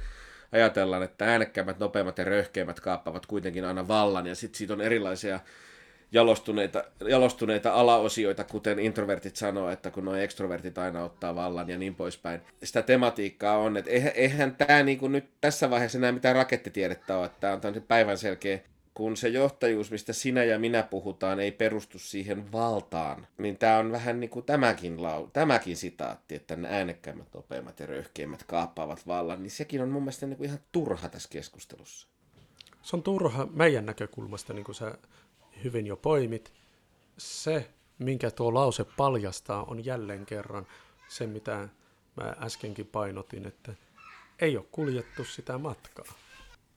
ajatellaan, 0.52 1.04
että 1.04 1.26
äänekkäimmät, 1.26 1.80
nopeimmat 1.80 2.18
ja 2.18 2.24
röyhkeimmät 2.24 2.80
kaappaavat 2.80 3.26
kuitenkin 3.26 3.66
aina 3.66 3.88
vallan, 3.88 4.28
ja 4.28 4.36
sitten 4.36 4.58
siitä 4.58 4.74
on 4.74 4.82
erilaisia 4.82 5.40
jalostuneita, 6.12 6.84
jalostuneita 7.10 7.74
alaosioita, 7.74 8.44
kuten 8.44 8.80
introvertit 8.80 9.36
sanoo, 9.36 9.70
että 9.70 9.92
kun 9.92 10.06
nuo 10.06 10.16
ekstrovertit 10.16 10.78
aina 10.78 11.04
ottaa 11.04 11.36
vallan 11.36 11.70
ja 11.70 11.78
niin 11.78 11.96
poispäin. 11.96 12.42
Sitä 12.64 12.82
tematiikkaa 12.82 13.58
on, 13.58 13.78
että 13.78 13.92
eihän, 13.92 14.12
eihän 14.16 14.56
tämä 14.56 14.84
niinku 14.84 15.08
nyt 15.08 15.30
tässä 15.42 15.70
vaiheessa 15.70 15.98
enää 15.98 16.12
mitään 16.12 16.36
rakettitiedettä 16.36 17.18
ole, 17.18 17.26
että 17.26 17.58
tämä 17.62 17.74
on 17.76 17.82
päivän 17.88 18.18
selkeä 18.18 18.60
kun 18.98 19.18
se 19.18 19.28
johtajuus, 19.28 19.92
mistä 19.92 20.14
sinä 20.14 20.44
ja 20.44 20.60
minä 20.60 20.84
puhutaan, 20.84 21.40
ei 21.40 21.52
perustu 21.52 22.00
siihen 22.00 22.52
valtaan, 22.52 23.28
niin 23.38 23.58
tämä 23.58 23.78
on 23.78 23.92
vähän 23.92 24.20
niin 24.20 24.30
kuin 24.30 24.46
tämäkin, 24.46 25.04
lau, 25.04 25.28
tämäkin 25.28 25.78
sitaatti, 25.78 26.36
että 26.36 26.56
ne 26.56 26.68
äänekkäimmät, 26.70 27.28
nopeimmat 27.34 27.80
ja 27.80 27.86
röyhkeimmät 27.86 28.44
kaappaavat 28.44 29.08
vallan, 29.08 29.44
niin 29.44 29.52
sekin 29.52 29.82
on 29.82 29.90
mun 29.90 30.02
mielestä 30.02 30.26
niin 30.26 30.38
kuin 30.38 30.48
ihan 30.48 30.60
turha 30.72 31.10
tässä 31.10 31.30
keskustelussa. 31.30 32.08
Se 32.82 32.96
on 32.96 33.04
turha 33.04 33.48
meidän 33.54 33.86
näkökulmasta, 33.86 34.54
niin 34.54 34.66
kuin 34.66 34.76
sä 34.76 34.98
hyvin 35.64 35.88
jo 35.88 35.98
poimit. 35.98 36.54
Se, 37.18 37.70
minkä 38.00 38.32
tuo 38.32 38.54
lause 38.54 38.84
paljastaa, 38.84 39.64
on 39.64 39.86
jälleen 39.86 40.26
kerran 40.26 40.68
se, 41.08 41.28
mitä 41.28 41.70
mä 42.16 42.36
äskenkin 42.42 42.86
painotin, 42.86 43.48
että 43.48 43.74
ei 44.40 44.58
ole 44.58 44.66
kuljettu 44.72 45.26
sitä 45.26 45.58
matkaa. 45.58 46.06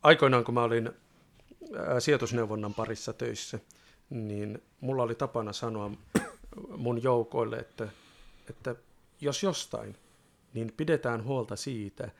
Aikoinaan, 0.03 0.45
kun 0.45 0.55
mä 0.55 0.63
olin 0.63 0.91
sijoitusneuvonnan 1.99 2.75
parissa 2.75 3.13
töissä, 3.13 3.59
niin 4.11 4.63
mulla 4.81 5.03
oli 5.03 5.15
tapana 5.15 5.53
sanoa 5.53 5.91
mun 6.77 7.03
joukoille, 7.03 7.57
että, 7.57 7.89
että 8.51 8.75
jos 9.21 9.43
jostain, 9.43 9.97
niin 10.55 10.73
pidetään 10.77 11.25
huolta 11.25 11.57
siitä, 11.57 12.11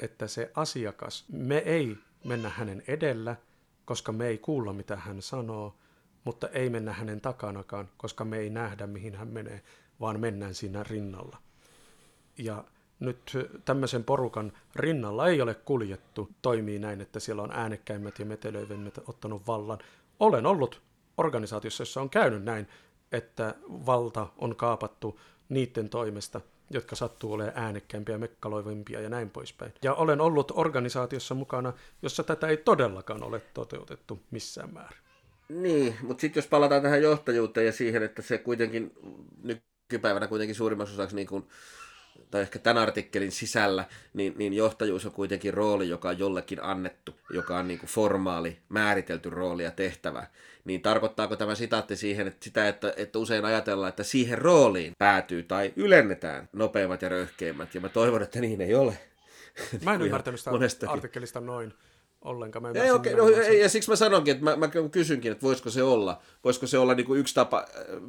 että 0.00 0.26
se 0.26 0.50
asiakas, 0.54 1.24
me 1.32 1.58
ei 1.58 1.96
mennä 2.24 2.48
hänen 2.48 2.82
edellä, 2.86 3.36
koska 3.84 4.12
me 4.12 4.26
ei 4.26 4.38
kuulla, 4.38 4.72
mitä 4.72 4.96
hän 4.96 5.22
sanoo, 5.22 5.74
mutta 6.24 6.48
ei 6.48 6.70
mennä 6.70 6.92
hänen 6.92 7.20
takanakaan, 7.20 7.88
koska 7.96 8.24
me 8.24 8.38
ei 8.38 8.50
nähdä, 8.50 8.86
mihin 8.86 9.14
hän 9.14 9.28
menee, 9.28 9.62
vaan 10.00 10.20
mennään 10.20 10.54
siinä 10.54 10.82
rinnalla. 10.82 11.38
Ja 12.38 12.64
nyt 13.00 13.32
tämmöisen 13.64 14.04
porukan 14.04 14.52
rinnalla 14.76 15.28
ei 15.28 15.40
ole 15.40 15.54
kuljettu, 15.54 16.30
toimii 16.42 16.78
näin, 16.78 17.00
että 17.00 17.20
siellä 17.20 17.42
on 17.42 17.52
äänekkäimmät 17.52 18.18
ja 18.18 18.24
metelöivimmät 18.24 18.98
ottanut 19.06 19.46
vallan. 19.46 19.78
Olen 20.20 20.46
ollut 20.46 20.82
organisaatiossa, 21.18 21.82
jossa 21.82 22.00
on 22.00 22.10
käynyt 22.10 22.44
näin, 22.44 22.68
että 23.12 23.54
valta 23.68 24.26
on 24.38 24.56
kaapattu 24.56 25.20
niiden 25.48 25.88
toimesta, 25.88 26.40
jotka 26.70 26.96
sattuu 26.96 27.32
olemaan 27.32 27.58
äänekkäimpiä, 27.58 28.18
mekkaloivimpia 28.18 29.00
ja 29.00 29.08
näin 29.08 29.30
poispäin. 29.30 29.74
Ja 29.82 29.94
olen 29.94 30.20
ollut 30.20 30.52
organisaatiossa 30.54 31.34
mukana, 31.34 31.72
jossa 32.02 32.22
tätä 32.22 32.46
ei 32.46 32.56
todellakaan 32.56 33.22
ole 33.22 33.40
toteutettu 33.40 34.22
missään 34.30 34.74
määrin. 34.74 35.07
Niin, 35.48 35.96
mutta 36.02 36.20
sitten 36.20 36.40
jos 36.40 36.48
palataan 36.48 36.82
tähän 36.82 37.02
johtajuuteen 37.02 37.66
ja 37.66 37.72
siihen, 37.72 38.02
että 38.02 38.22
se 38.22 38.38
kuitenkin 38.38 38.92
nykypäivänä 39.42 40.26
kuitenkin 40.26 40.54
suurimmassa 40.54 40.94
osaksi 40.94 41.16
niin 41.16 41.26
kuin, 41.26 41.48
tai 42.30 42.40
ehkä 42.40 42.58
tämän 42.58 42.82
artikkelin 42.82 43.32
sisällä, 43.32 43.84
niin, 44.14 44.34
niin 44.36 44.52
johtajuus 44.52 45.06
on 45.06 45.12
kuitenkin 45.12 45.54
rooli, 45.54 45.88
joka 45.88 46.08
on 46.08 46.18
jollekin 46.18 46.64
annettu, 46.64 47.20
joka 47.30 47.58
on 47.58 47.68
niin 47.68 47.80
kuin 47.80 47.90
formaali, 47.90 48.58
määritelty 48.68 49.30
rooli 49.30 49.64
ja 49.64 49.70
tehtävä. 49.70 50.26
Niin 50.64 50.82
tarkoittaako 50.82 51.36
tämä 51.36 51.54
sitaatti 51.54 51.96
siihen, 51.96 52.26
että 52.26 52.44
sitä, 52.44 52.68
että, 52.68 52.94
että 52.96 53.18
usein 53.18 53.44
ajatellaan, 53.44 53.88
että 53.88 54.02
siihen 54.02 54.38
rooliin 54.38 54.92
päätyy 54.98 55.42
tai 55.42 55.72
ylennetään 55.76 56.48
nopeimmat 56.52 57.02
ja 57.02 57.08
röyhkeimmät, 57.08 57.74
ja 57.74 57.80
mä 57.80 57.88
toivon, 57.88 58.22
että 58.22 58.40
niin 58.40 58.60
ei 58.60 58.74
ole. 58.74 58.98
Mä 59.84 59.94
en 59.94 60.02
ymmärtänyt 60.06 60.40
sitä 60.40 60.50
monestakin. 60.50 60.92
artikkelista 60.92 61.40
noin 61.40 61.74
ollenkaan. 62.24 62.62
Mä 62.62 62.68
ei, 62.74 62.90
okay, 62.90 63.14
no, 63.14 63.28
ei, 63.28 63.60
ja 63.60 63.68
siksi 63.68 63.90
mä 63.90 63.96
sanonkin, 63.96 64.32
että 64.32 64.44
mä, 64.44 64.56
mä 64.56 64.68
kysynkin, 64.90 65.32
että 65.32 65.42
voisiko 65.42 65.70
se 65.70 65.82
olla, 65.82 66.20
voisiko 66.44 66.66
se 66.66 66.78
olla 66.78 66.94
niin 66.94 67.06
kuin 67.06 67.20
yksi, 67.20 67.34
tapa, 67.34 67.64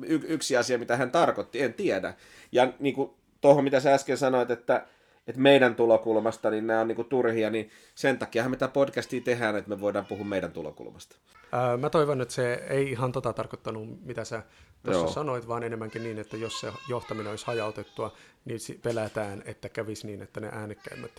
y, 0.08 0.19
yksi 0.24 0.58
asia, 0.58 0.78
mitä 0.78 0.98
hän 0.98 1.12
tarkoitti, 1.12 1.62
en 1.62 1.74
tiedä. 1.74 2.13
Ja 2.52 2.74
niin 2.80 2.95
kuin 2.95 3.12
tuohon, 3.41 3.63
mitä 3.63 3.80
sä 3.80 3.93
äsken 3.93 4.17
sanoit, 4.17 4.52
että, 4.52 4.86
että 5.28 5.41
meidän 5.41 5.76
tulokulmasta 5.76 6.50
niin 6.50 6.67
nämä 6.67 6.82
on 6.82 6.88
niin 6.88 6.95
kuin 6.95 7.08
turhia, 7.08 7.50
niin 7.50 7.69
sen 7.95 8.17
takia 8.19 8.50
me 8.50 8.58
tämä 8.58 8.69
podcastia 8.69 9.22
tehdään, 9.22 9.56
että 9.56 9.69
me 9.69 9.82
voidaan 9.82 10.06
puhua 10.06 10.26
meidän 10.26 10.52
tulokulmasta. 10.52 11.15
Ää, 11.52 11.78
mä 11.78 11.89
toivon, 11.89 12.22
että 12.22 12.34
se 12.34 12.54
ei 12.54 12.91
ihan 12.91 13.12
tota 13.12 13.34
tarkoittanut, 13.34 14.06
mitä 14.06 14.26
sä 14.26 14.43
tuossa 14.84 15.13
sanoit, 15.13 15.48
vaan 15.48 15.63
enemmänkin 15.63 16.04
niin, 16.04 16.19
että 16.19 16.38
jos 16.38 16.60
se 16.60 16.72
johtaminen 16.89 17.30
olisi 17.30 17.48
hajautettua, 17.48 18.13
niin 18.45 18.60
pelätään, 18.84 19.43
että 19.45 19.69
kävisi 19.69 20.08
niin, 20.08 20.22
että 20.22 20.39
ne 20.39 20.50
äänekkäimmät 20.52 21.12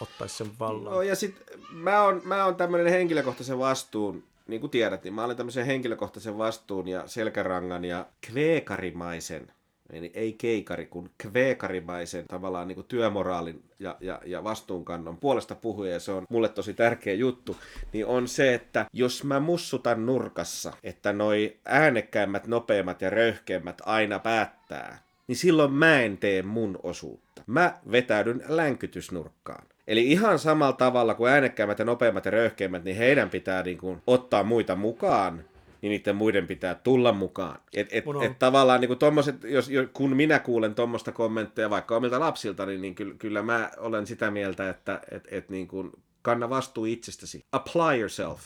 ottaisi 0.00 0.36
sen 0.36 0.50
vallan. 0.58 0.92
No 0.92 1.02
ja 1.02 1.16
sit 1.16 1.34
mä 1.72 2.02
oon, 2.02 2.22
mä 2.24 2.44
oon 2.44 2.56
tämmöinen 2.56 2.92
henkilökohtaisen 2.92 3.58
vastuun, 3.58 4.24
niin 4.46 4.60
kuin 4.60 4.70
tiedät, 4.70 5.04
niin 5.04 5.14
mä 5.14 5.24
olen 5.24 5.36
tämmöisen 5.36 5.66
henkilökohtaisen 5.66 6.38
vastuun 6.38 6.88
ja 6.88 7.02
selkärangan 7.06 7.84
ja 7.84 8.06
kveekarimaisen, 8.26 9.52
eli 9.92 10.10
ei 10.14 10.32
keikari, 10.32 10.86
kun 10.86 11.10
kveekarimaisen 11.18 12.24
tavallaan 12.28 12.68
niin 12.68 12.76
kuin 12.76 12.86
työmoraalin 12.86 13.62
ja, 13.78 13.96
ja, 14.00 14.20
ja 14.26 14.44
vastuunkannon 14.44 15.16
puolesta 15.16 15.54
puhuja, 15.54 15.92
ja 15.92 16.00
se 16.00 16.12
on 16.12 16.24
mulle 16.28 16.48
tosi 16.48 16.74
tärkeä 16.74 17.14
juttu, 17.14 17.56
niin 17.92 18.06
on 18.06 18.28
se, 18.28 18.54
että 18.54 18.86
jos 18.92 19.24
mä 19.24 19.40
mussutan 19.40 20.06
nurkassa, 20.06 20.72
että 20.82 21.12
noi 21.12 21.56
äänekkäimmät, 21.64 22.46
nopeimmat 22.46 23.02
ja 23.02 23.10
röyhkeimmät 23.10 23.82
aina 23.84 24.18
päättää, 24.18 25.02
niin 25.26 25.36
silloin 25.36 25.72
mä 25.72 26.00
en 26.02 26.18
tee 26.18 26.42
mun 26.42 26.78
osuutta. 26.82 27.42
Mä 27.46 27.78
vetäydyn 27.90 28.42
länkytysnurkkaan. 28.48 29.66
Eli 29.90 30.12
ihan 30.12 30.38
samalla 30.38 30.72
tavalla 30.72 31.14
kuin 31.14 31.32
äänekkäimmät 31.32 31.78
ja 31.78 31.84
nopeimmat 31.84 32.24
ja 32.24 32.30
röyhkeimmät, 32.30 32.84
niin 32.84 32.96
heidän 32.96 33.30
pitää 33.30 33.62
niin 33.62 33.78
kuin 33.78 34.02
ottaa 34.06 34.42
muita 34.42 34.76
mukaan, 34.76 35.44
niin 35.82 35.90
niiden 35.90 36.16
muiden 36.16 36.46
pitää 36.46 36.74
tulla 36.74 37.12
mukaan. 37.12 37.60
Et, 37.74 37.88
et, 37.90 38.04
et 38.22 38.38
tavallaan 38.38 38.80
niin 38.80 38.88
kuin 38.88 38.98
tommoset, 38.98 39.44
jos, 39.44 39.70
kun 39.92 40.16
minä 40.16 40.38
kuulen 40.38 40.74
tuommoista 40.74 41.12
kommentteja 41.12 41.70
vaikka 41.70 41.96
omilta 41.96 42.20
lapsilta, 42.20 42.66
niin, 42.66 42.80
niin 42.80 42.94
kyllä, 42.94 43.14
kyllä 43.18 43.42
mä 43.42 43.70
olen 43.78 44.06
sitä 44.06 44.30
mieltä, 44.30 44.68
että 44.68 45.00
et, 45.10 45.28
et 45.30 45.48
niin 45.48 45.68
kuin 45.68 45.90
kanna 46.22 46.50
vastuu 46.50 46.84
itsestäsi. 46.84 47.44
Apply 47.52 47.98
yourself. 47.98 48.40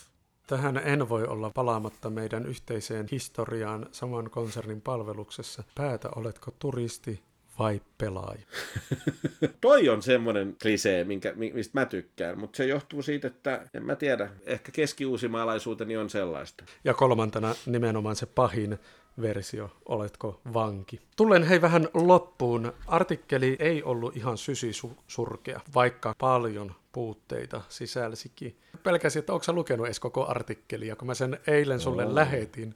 Tähän 0.46 0.76
en 0.76 1.08
voi 1.08 1.26
olla 1.26 1.50
palaamatta 1.54 2.10
meidän 2.10 2.46
yhteiseen 2.46 3.06
historiaan 3.10 3.86
saman 3.92 4.30
konsernin 4.30 4.80
palveluksessa. 4.80 5.62
Päätä, 5.74 6.08
oletko 6.16 6.50
turisti 6.58 7.20
vai 7.58 7.80
pelaaja? 7.98 8.42
Toi 9.60 9.88
on 9.88 10.02
semmoinen 10.02 10.56
klisee, 10.62 11.04
minkä, 11.04 11.32
mistä 11.34 11.80
mä 11.80 11.86
tykkään, 11.86 12.38
mutta 12.38 12.56
se 12.56 12.66
johtuu 12.66 13.02
siitä, 13.02 13.28
että 13.28 13.68
en 13.74 13.84
mä 13.84 13.96
tiedä, 13.96 14.30
ehkä 14.46 14.72
keskiuusimaalaisuuteni 14.72 15.96
on 15.96 16.10
sellaista. 16.10 16.64
Ja 16.84 16.94
kolmantena 16.94 17.54
nimenomaan 17.66 18.16
se 18.16 18.26
pahin, 18.26 18.78
versio, 19.20 19.70
oletko 19.88 20.40
vanki. 20.54 21.00
Tulen 21.16 21.42
hei 21.42 21.60
vähän 21.60 21.88
loppuun. 21.94 22.72
Artikkeli 22.86 23.56
ei 23.58 23.82
ollut 23.82 24.16
ihan 24.16 24.38
sysisurkea, 24.38 25.60
vaikka 25.74 26.14
paljon 26.18 26.74
puutteita 26.92 27.62
sisälsikin. 27.68 28.56
Pelkäsin, 28.82 29.20
että 29.20 29.32
onko 29.32 29.52
lukenut 29.52 29.86
edes 29.86 30.00
koko 30.00 30.26
artikkelia, 30.28 30.96
kun 30.96 31.06
mä 31.06 31.14
sen 31.14 31.38
eilen 31.46 31.80
sulle 31.80 32.06
oh. 32.06 32.14
lähetin. 32.14 32.74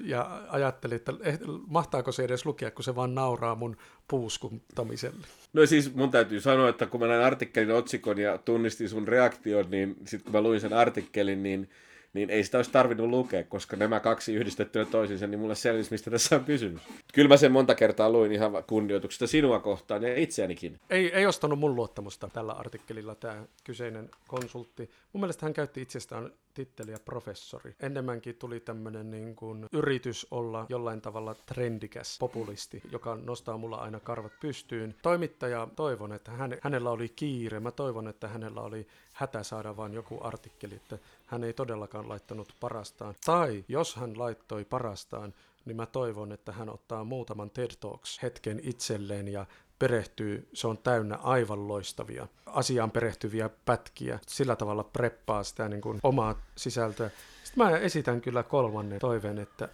Ja 0.00 0.42
ajattelin, 0.48 0.96
että 0.96 1.12
eh, 1.22 1.38
mahtaako 1.66 2.12
se 2.12 2.24
edes 2.24 2.46
lukea, 2.46 2.70
kun 2.70 2.84
se 2.84 2.94
vaan 2.94 3.14
nauraa 3.14 3.54
mun 3.54 3.76
puuskuntamiselle. 4.08 5.26
No 5.52 5.66
siis 5.66 5.94
mun 5.94 6.10
täytyy 6.10 6.40
sanoa, 6.40 6.68
että 6.68 6.86
kun 6.86 7.00
mä 7.00 7.06
näin 7.06 7.24
artikkelin 7.24 7.74
otsikon 7.74 8.18
ja 8.18 8.38
tunnistin 8.38 8.88
sun 8.88 9.08
reaktion, 9.08 9.70
niin 9.70 9.96
sitten 10.04 10.24
kun 10.24 10.32
mä 10.32 10.40
luin 10.40 10.60
sen 10.60 10.72
artikkelin, 10.72 11.42
niin 11.42 11.70
niin 12.12 12.30
ei 12.30 12.44
sitä 12.44 12.58
olisi 12.58 12.70
tarvinnut 12.70 13.08
lukea, 13.08 13.44
koska 13.44 13.76
nämä 13.76 14.00
kaksi 14.00 14.34
yhdistettynä 14.34 14.84
toisiinsa, 14.84 15.26
niin 15.26 15.40
mulle 15.40 15.54
selvisi, 15.54 15.90
mistä 15.90 16.10
tässä 16.10 16.36
on 16.36 16.44
kysymys. 16.44 16.82
Kyllä 17.14 17.28
mä 17.28 17.36
sen 17.36 17.52
monta 17.52 17.74
kertaa 17.74 18.10
luin 18.10 18.32
ihan 18.32 18.52
kunnioituksesta 18.66 19.26
sinua 19.26 19.60
kohtaan 19.60 20.02
ja 20.02 20.16
itseänikin. 20.16 20.80
Ei, 20.90 21.14
ei 21.14 21.26
ostanut 21.26 21.58
mun 21.58 21.76
luottamusta 21.76 22.28
tällä 22.32 22.52
artikkelilla 22.52 23.14
tämä 23.14 23.44
kyseinen 23.64 24.10
konsultti. 24.28 24.90
Mun 25.12 25.20
mielestä 25.20 25.46
hän 25.46 25.54
käytti 25.54 25.82
itsestään 25.82 26.32
titteliä 26.54 26.96
professori. 27.04 27.74
Enemmänkin 27.80 28.34
tuli 28.34 28.60
tämmöinen 28.60 29.10
niin 29.10 29.36
kuin 29.36 29.66
yritys 29.72 30.26
olla 30.30 30.66
jollain 30.68 31.00
tavalla 31.00 31.34
trendikäs 31.34 32.16
populisti, 32.20 32.82
joka 32.92 33.18
nostaa 33.24 33.58
mulla 33.58 33.76
aina 33.76 34.00
karvat 34.00 34.32
pystyyn. 34.40 34.94
Toimittaja, 35.02 35.68
toivon, 35.76 36.12
että 36.12 36.30
hän, 36.30 36.56
hänellä 36.60 36.90
oli 36.90 37.08
kiire. 37.08 37.60
Mä 37.60 37.70
toivon, 37.70 38.08
että 38.08 38.28
hänellä 38.28 38.60
oli 38.60 38.86
hätä 39.18 39.42
saada 39.42 39.76
vain 39.76 39.94
joku 39.94 40.18
artikkeli, 40.20 40.74
että 40.74 40.98
hän 41.26 41.44
ei 41.44 41.52
todellakaan 41.52 42.08
laittanut 42.08 42.54
parastaan. 42.60 43.14
Tai 43.24 43.64
jos 43.68 43.96
hän 43.96 44.18
laittoi 44.18 44.64
parastaan, 44.64 45.34
niin 45.64 45.76
mä 45.76 45.86
toivon, 45.86 46.32
että 46.32 46.52
hän 46.52 46.68
ottaa 46.68 47.04
muutaman 47.04 47.50
TED 47.50 47.70
Talks 47.80 48.22
hetken 48.22 48.60
itselleen 48.62 49.28
ja 49.28 49.46
perehtyy, 49.78 50.48
se 50.52 50.66
on 50.66 50.78
täynnä 50.78 51.16
aivan 51.16 51.68
loistavia 51.68 52.26
asiaan 52.46 52.90
perehtyviä 52.90 53.50
pätkiä. 53.64 54.18
Sillä 54.26 54.56
tavalla 54.56 54.84
preppaa 54.84 55.42
sitä 55.42 55.68
niin 55.68 55.80
kuin 55.80 56.00
omaa 56.02 56.34
sisältöä. 56.56 57.10
Sitten 57.44 57.64
mä 57.64 57.78
esitän 57.78 58.20
kyllä 58.20 58.42
kolmannen 58.42 58.98
toiveen, 58.98 59.38
että 59.38 59.68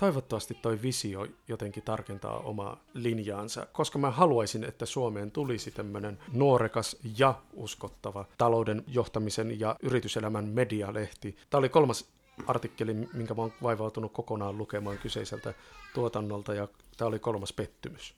toivottavasti 0.00 0.54
toi 0.54 0.82
visio 0.82 1.26
jotenkin 1.48 1.82
tarkentaa 1.82 2.38
omaa 2.38 2.84
linjaansa, 2.94 3.66
koska 3.72 3.98
mä 3.98 4.10
haluaisin, 4.10 4.64
että 4.64 4.86
Suomeen 4.86 5.30
tulisi 5.30 5.70
tämmöinen 5.70 6.18
nuorekas 6.32 6.96
ja 7.18 7.34
uskottava 7.52 8.24
talouden 8.38 8.84
johtamisen 8.86 9.60
ja 9.60 9.76
yrityselämän 9.82 10.48
medialehti. 10.48 11.36
Tämä 11.50 11.58
oli 11.58 11.68
kolmas 11.68 12.04
artikkeli, 12.46 12.94
minkä 12.94 13.34
mä 13.34 13.42
oon 13.42 13.52
vaivautunut 13.62 14.12
kokonaan 14.12 14.58
lukemaan 14.58 14.98
kyseiseltä 14.98 15.54
tuotannolta, 15.94 16.54
ja 16.54 16.68
tämä 16.96 17.08
oli 17.08 17.18
kolmas 17.18 17.52
pettymys. 17.52 18.14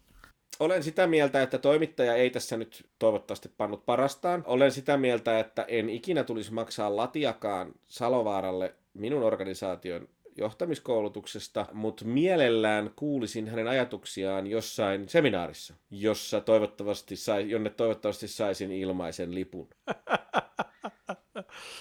Olen 0.61 0.83
sitä 0.83 1.07
mieltä, 1.07 1.43
että 1.43 1.59
toimittaja 1.59 2.15
ei 2.15 2.31
tässä 2.31 2.57
nyt 2.57 2.87
toivottavasti 2.99 3.51
pannut 3.57 3.87
parastaan. 3.87 4.43
Olen 4.47 4.73
sitä 4.73 4.97
mieltä, 4.97 5.41
että 5.41 5.65
en 5.69 5.91
ikinä 5.91 6.25
tulisi 6.25 6.53
maksaa 6.53 6.97
latiakaan 6.97 7.73
Salovaaralle 7.89 8.75
minun 8.95 9.23
organisaation 9.23 10.09
johtamiskoulutuksesta, 10.39 11.67
mutta 11.73 12.05
mielellään 12.05 12.91
kuulisin 12.97 13.49
hänen 13.49 13.69
ajatuksiaan 13.69 14.47
jossain 14.47 15.09
seminaarissa, 15.09 15.75
jossa 15.91 16.41
toivottavasti 16.41 17.17
sai, 17.17 17.51
jonne 17.51 17.71
toivottavasti 17.71 18.29
saisin 18.29 18.73
ilmaisen 18.73 19.35
lipun. 19.35 19.69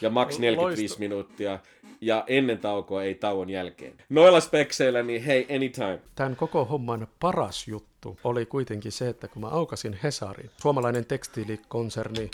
Ja 0.01 0.09
maks 0.09 0.39
45 0.39 0.81
Loisto. 0.81 0.99
minuuttia 0.99 1.59
ja 2.01 2.23
ennen 2.27 2.57
taukoa 2.57 3.03
ei 3.03 3.15
tauon 3.15 3.49
jälkeen. 3.49 3.97
Noilla 4.09 4.39
spekseillä, 4.39 5.03
niin 5.03 5.23
hei, 5.23 5.47
anytime. 5.55 5.99
Tämän 6.15 6.35
koko 6.35 6.65
homman 6.65 7.07
paras 7.19 7.67
juttu 7.67 8.19
oli 8.23 8.45
kuitenkin 8.45 8.91
se, 8.91 9.09
että 9.09 9.27
kun 9.27 9.41
mä 9.41 9.47
aukasin 9.47 9.99
Hesarin, 10.03 10.49
suomalainen 10.61 11.05
tekstiilikonserni 11.05 12.29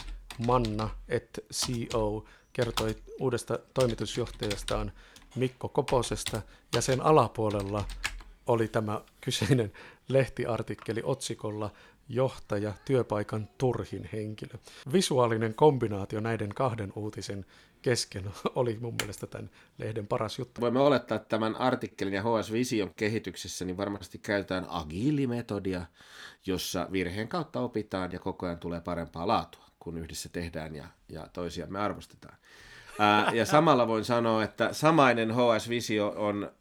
Manna 0.47 0.89
et 1.10 1.45
CO 1.54 2.25
kertoi 2.54 2.95
uudesta 3.19 3.60
toimitusjohtajastaan 3.73 4.91
Mikko 5.36 5.69
Koposesta, 5.69 6.41
ja 6.76 6.82
sen 6.82 7.02
alapuolella 7.02 7.86
oli 8.48 8.67
tämä 8.67 9.02
kyseinen 9.21 9.71
lehtiartikkeli 10.08 11.02
otsikolla 11.04 11.71
johtaja, 12.10 12.74
työpaikan 12.86 13.50
turhin 13.58 14.10
henkilö. 14.13 14.54
Visuaalinen 14.93 15.54
kombinaatio 15.54 16.19
näiden 16.19 16.50
kahden 16.50 16.93
uutisen 16.95 17.45
kesken 17.82 18.32
oli 18.56 18.78
mun 18.82 18.95
mielestä 19.02 19.28
tämän 19.28 19.50
lehden 19.78 20.08
paras 20.08 20.39
juttu. 20.39 20.62
Voimme 20.62 20.80
olettaa, 20.80 21.15
että 21.15 21.30
tämän 21.30 21.56
artikkelin 21.56 22.13
ja 22.13 22.24
HS 22.24 22.52
Vision 22.52 22.91
kehityksessä 22.95 23.65
niin 23.65 23.78
varmasti 23.78 24.17
käytetään 24.17 24.65
agiilimetodia, 24.69 25.86
jossa 26.45 26.88
virheen 26.91 27.28
kautta 27.28 27.60
opitaan 27.60 28.12
ja 28.12 28.19
koko 28.19 28.45
ajan 28.45 28.60
tulee 28.60 28.82
parempaa 28.82 29.28
laatua, 29.28 29.65
kun 29.80 29.98
yhdessä 29.98 30.30
tehdään 30.30 30.76
ja, 30.76 30.88
ja 31.10 31.28
toisiamme 31.34 31.80
arvostetaan. 31.80 32.38
Ja 33.34 33.45
samalla 33.45 33.88
voin 33.88 34.05
sanoa, 34.05 34.43
että 34.43 34.73
samainen 34.73 35.34
HS 35.34 35.69
Visio 35.69 36.13
on 36.17 36.51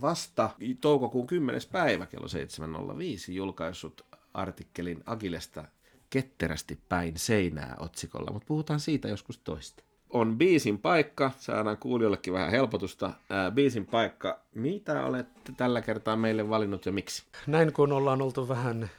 vasta 0.00 0.50
toukokuun 0.80 1.26
10. 1.26 1.60
päivä 1.72 2.06
kello 2.06 2.26
7.05 2.26 3.32
julkaissut 3.32 4.06
artikkelin 4.34 5.02
Agilesta 5.06 5.64
ketterästi 6.10 6.78
päin 6.88 7.18
seinää 7.18 7.76
otsikolla, 7.78 8.32
mutta 8.32 8.46
puhutaan 8.46 8.80
siitä 8.80 9.08
joskus 9.08 9.38
toista. 9.38 9.82
On 10.10 10.38
biisin 10.38 10.78
paikka, 10.78 11.30
saadaan 11.38 11.76
kuulijoillekin 11.76 12.32
vähän 12.32 12.50
helpotusta. 12.50 13.10
Ää, 13.30 13.50
biisin 13.50 13.86
paikka, 13.86 14.40
mitä 14.54 15.04
olette 15.04 15.52
tällä 15.56 15.82
kertaa 15.82 16.16
meille 16.16 16.48
valinnut 16.48 16.86
ja 16.86 16.92
miksi? 16.92 17.22
Näin 17.46 17.72
kun 17.72 17.92
ollaan 17.92 18.22
oltu 18.22 18.48
vähän 18.48 18.90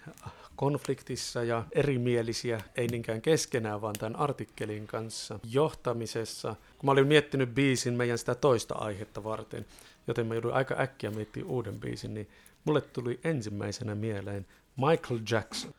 konfliktissa 0.60 1.44
ja 1.44 1.64
erimielisiä, 1.72 2.62
ei 2.76 2.88
niinkään 2.88 3.22
keskenään, 3.22 3.82
vaan 3.82 3.96
tämän 4.00 4.16
artikkelin 4.16 4.88
kanssa 4.88 5.40
johtamisessa. 5.52 6.56
Kun 6.78 6.88
mä 6.88 6.92
olin 6.92 7.08
miettinyt 7.08 7.56
biisin 7.56 7.94
meidän 7.94 8.18
sitä 8.18 8.36
toista 8.36 8.76
aihetta 8.76 9.24
varten, 9.24 9.66
joten 10.08 10.28
mä 10.28 10.34
jouduin 10.34 10.54
aika 10.54 10.76
äkkiä 10.80 11.12
miettimään 11.12 11.52
uuden 11.52 11.80
biisin, 11.80 12.14
niin 12.14 12.28
mulle 12.66 12.82
tuli 12.82 13.20
ensimmäisenä 13.24 13.96
mieleen 13.96 14.46
Michael 14.76 15.20
Jackson. 15.32 15.74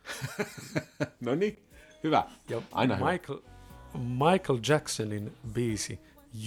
no 1.21 1.35
niin, 1.35 1.59
hyvä. 2.05 2.25
Ja 2.49 2.63
Aina 2.73 2.95
Michael, 2.95 3.39
hyvä. 3.39 4.31
Michael 4.31 4.59
Jacksonin 4.69 5.33
biisi 5.53 5.99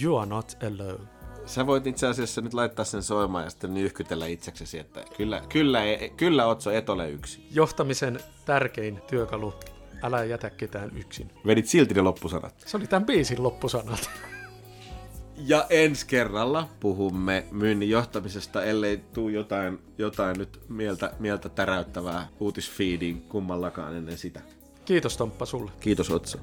You 0.02 0.16
Are 0.16 0.28
Not 0.28 0.56
Alone. 0.62 1.23
Sä 1.46 1.66
voit 1.66 1.86
itse 1.86 2.06
asiassa 2.06 2.40
nyt 2.40 2.54
laittaa 2.54 2.84
sen 2.84 3.02
soimaan 3.02 3.44
ja 3.44 3.50
sitten 3.50 3.74
nyhkytellä 3.74 4.26
itseksesi, 4.26 4.78
että 4.78 5.04
kyllä, 5.16 5.42
kyllä, 5.48 5.80
kyllä 6.16 6.46
Otso 6.46 6.70
et 6.70 6.88
ole 6.88 7.10
yksin. 7.10 7.46
Johtamisen 7.50 8.20
tärkein 8.44 9.02
työkalu, 9.06 9.54
älä 10.02 10.24
jätä 10.24 10.50
ketään 10.50 10.90
yksin. 10.98 11.30
Vedit 11.46 11.66
silti 11.66 11.94
ne 11.94 12.00
loppusanat. 12.00 12.54
Se 12.66 12.76
oli 12.76 12.86
tämän 12.86 13.06
biisin 13.06 13.42
loppusanat. 13.42 14.10
Ja 15.36 15.66
ensi 15.70 16.06
kerralla 16.06 16.68
puhumme 16.80 17.46
myynnin 17.50 17.90
johtamisesta, 17.90 18.64
ellei 18.64 18.96
tuu 18.96 19.28
jotain, 19.28 19.78
jotain 19.98 20.38
nyt 20.38 20.60
mieltä, 20.68 21.12
mieltä 21.18 21.48
täräyttävää 21.48 22.28
uutisfiidiin 22.40 23.22
kummallakaan 23.22 23.96
ennen 23.96 24.18
sitä. 24.18 24.40
Kiitos 24.84 25.16
Tomppa 25.16 25.46
sulle. 25.46 25.70
Kiitos 25.80 26.10
Otso. 26.10 26.38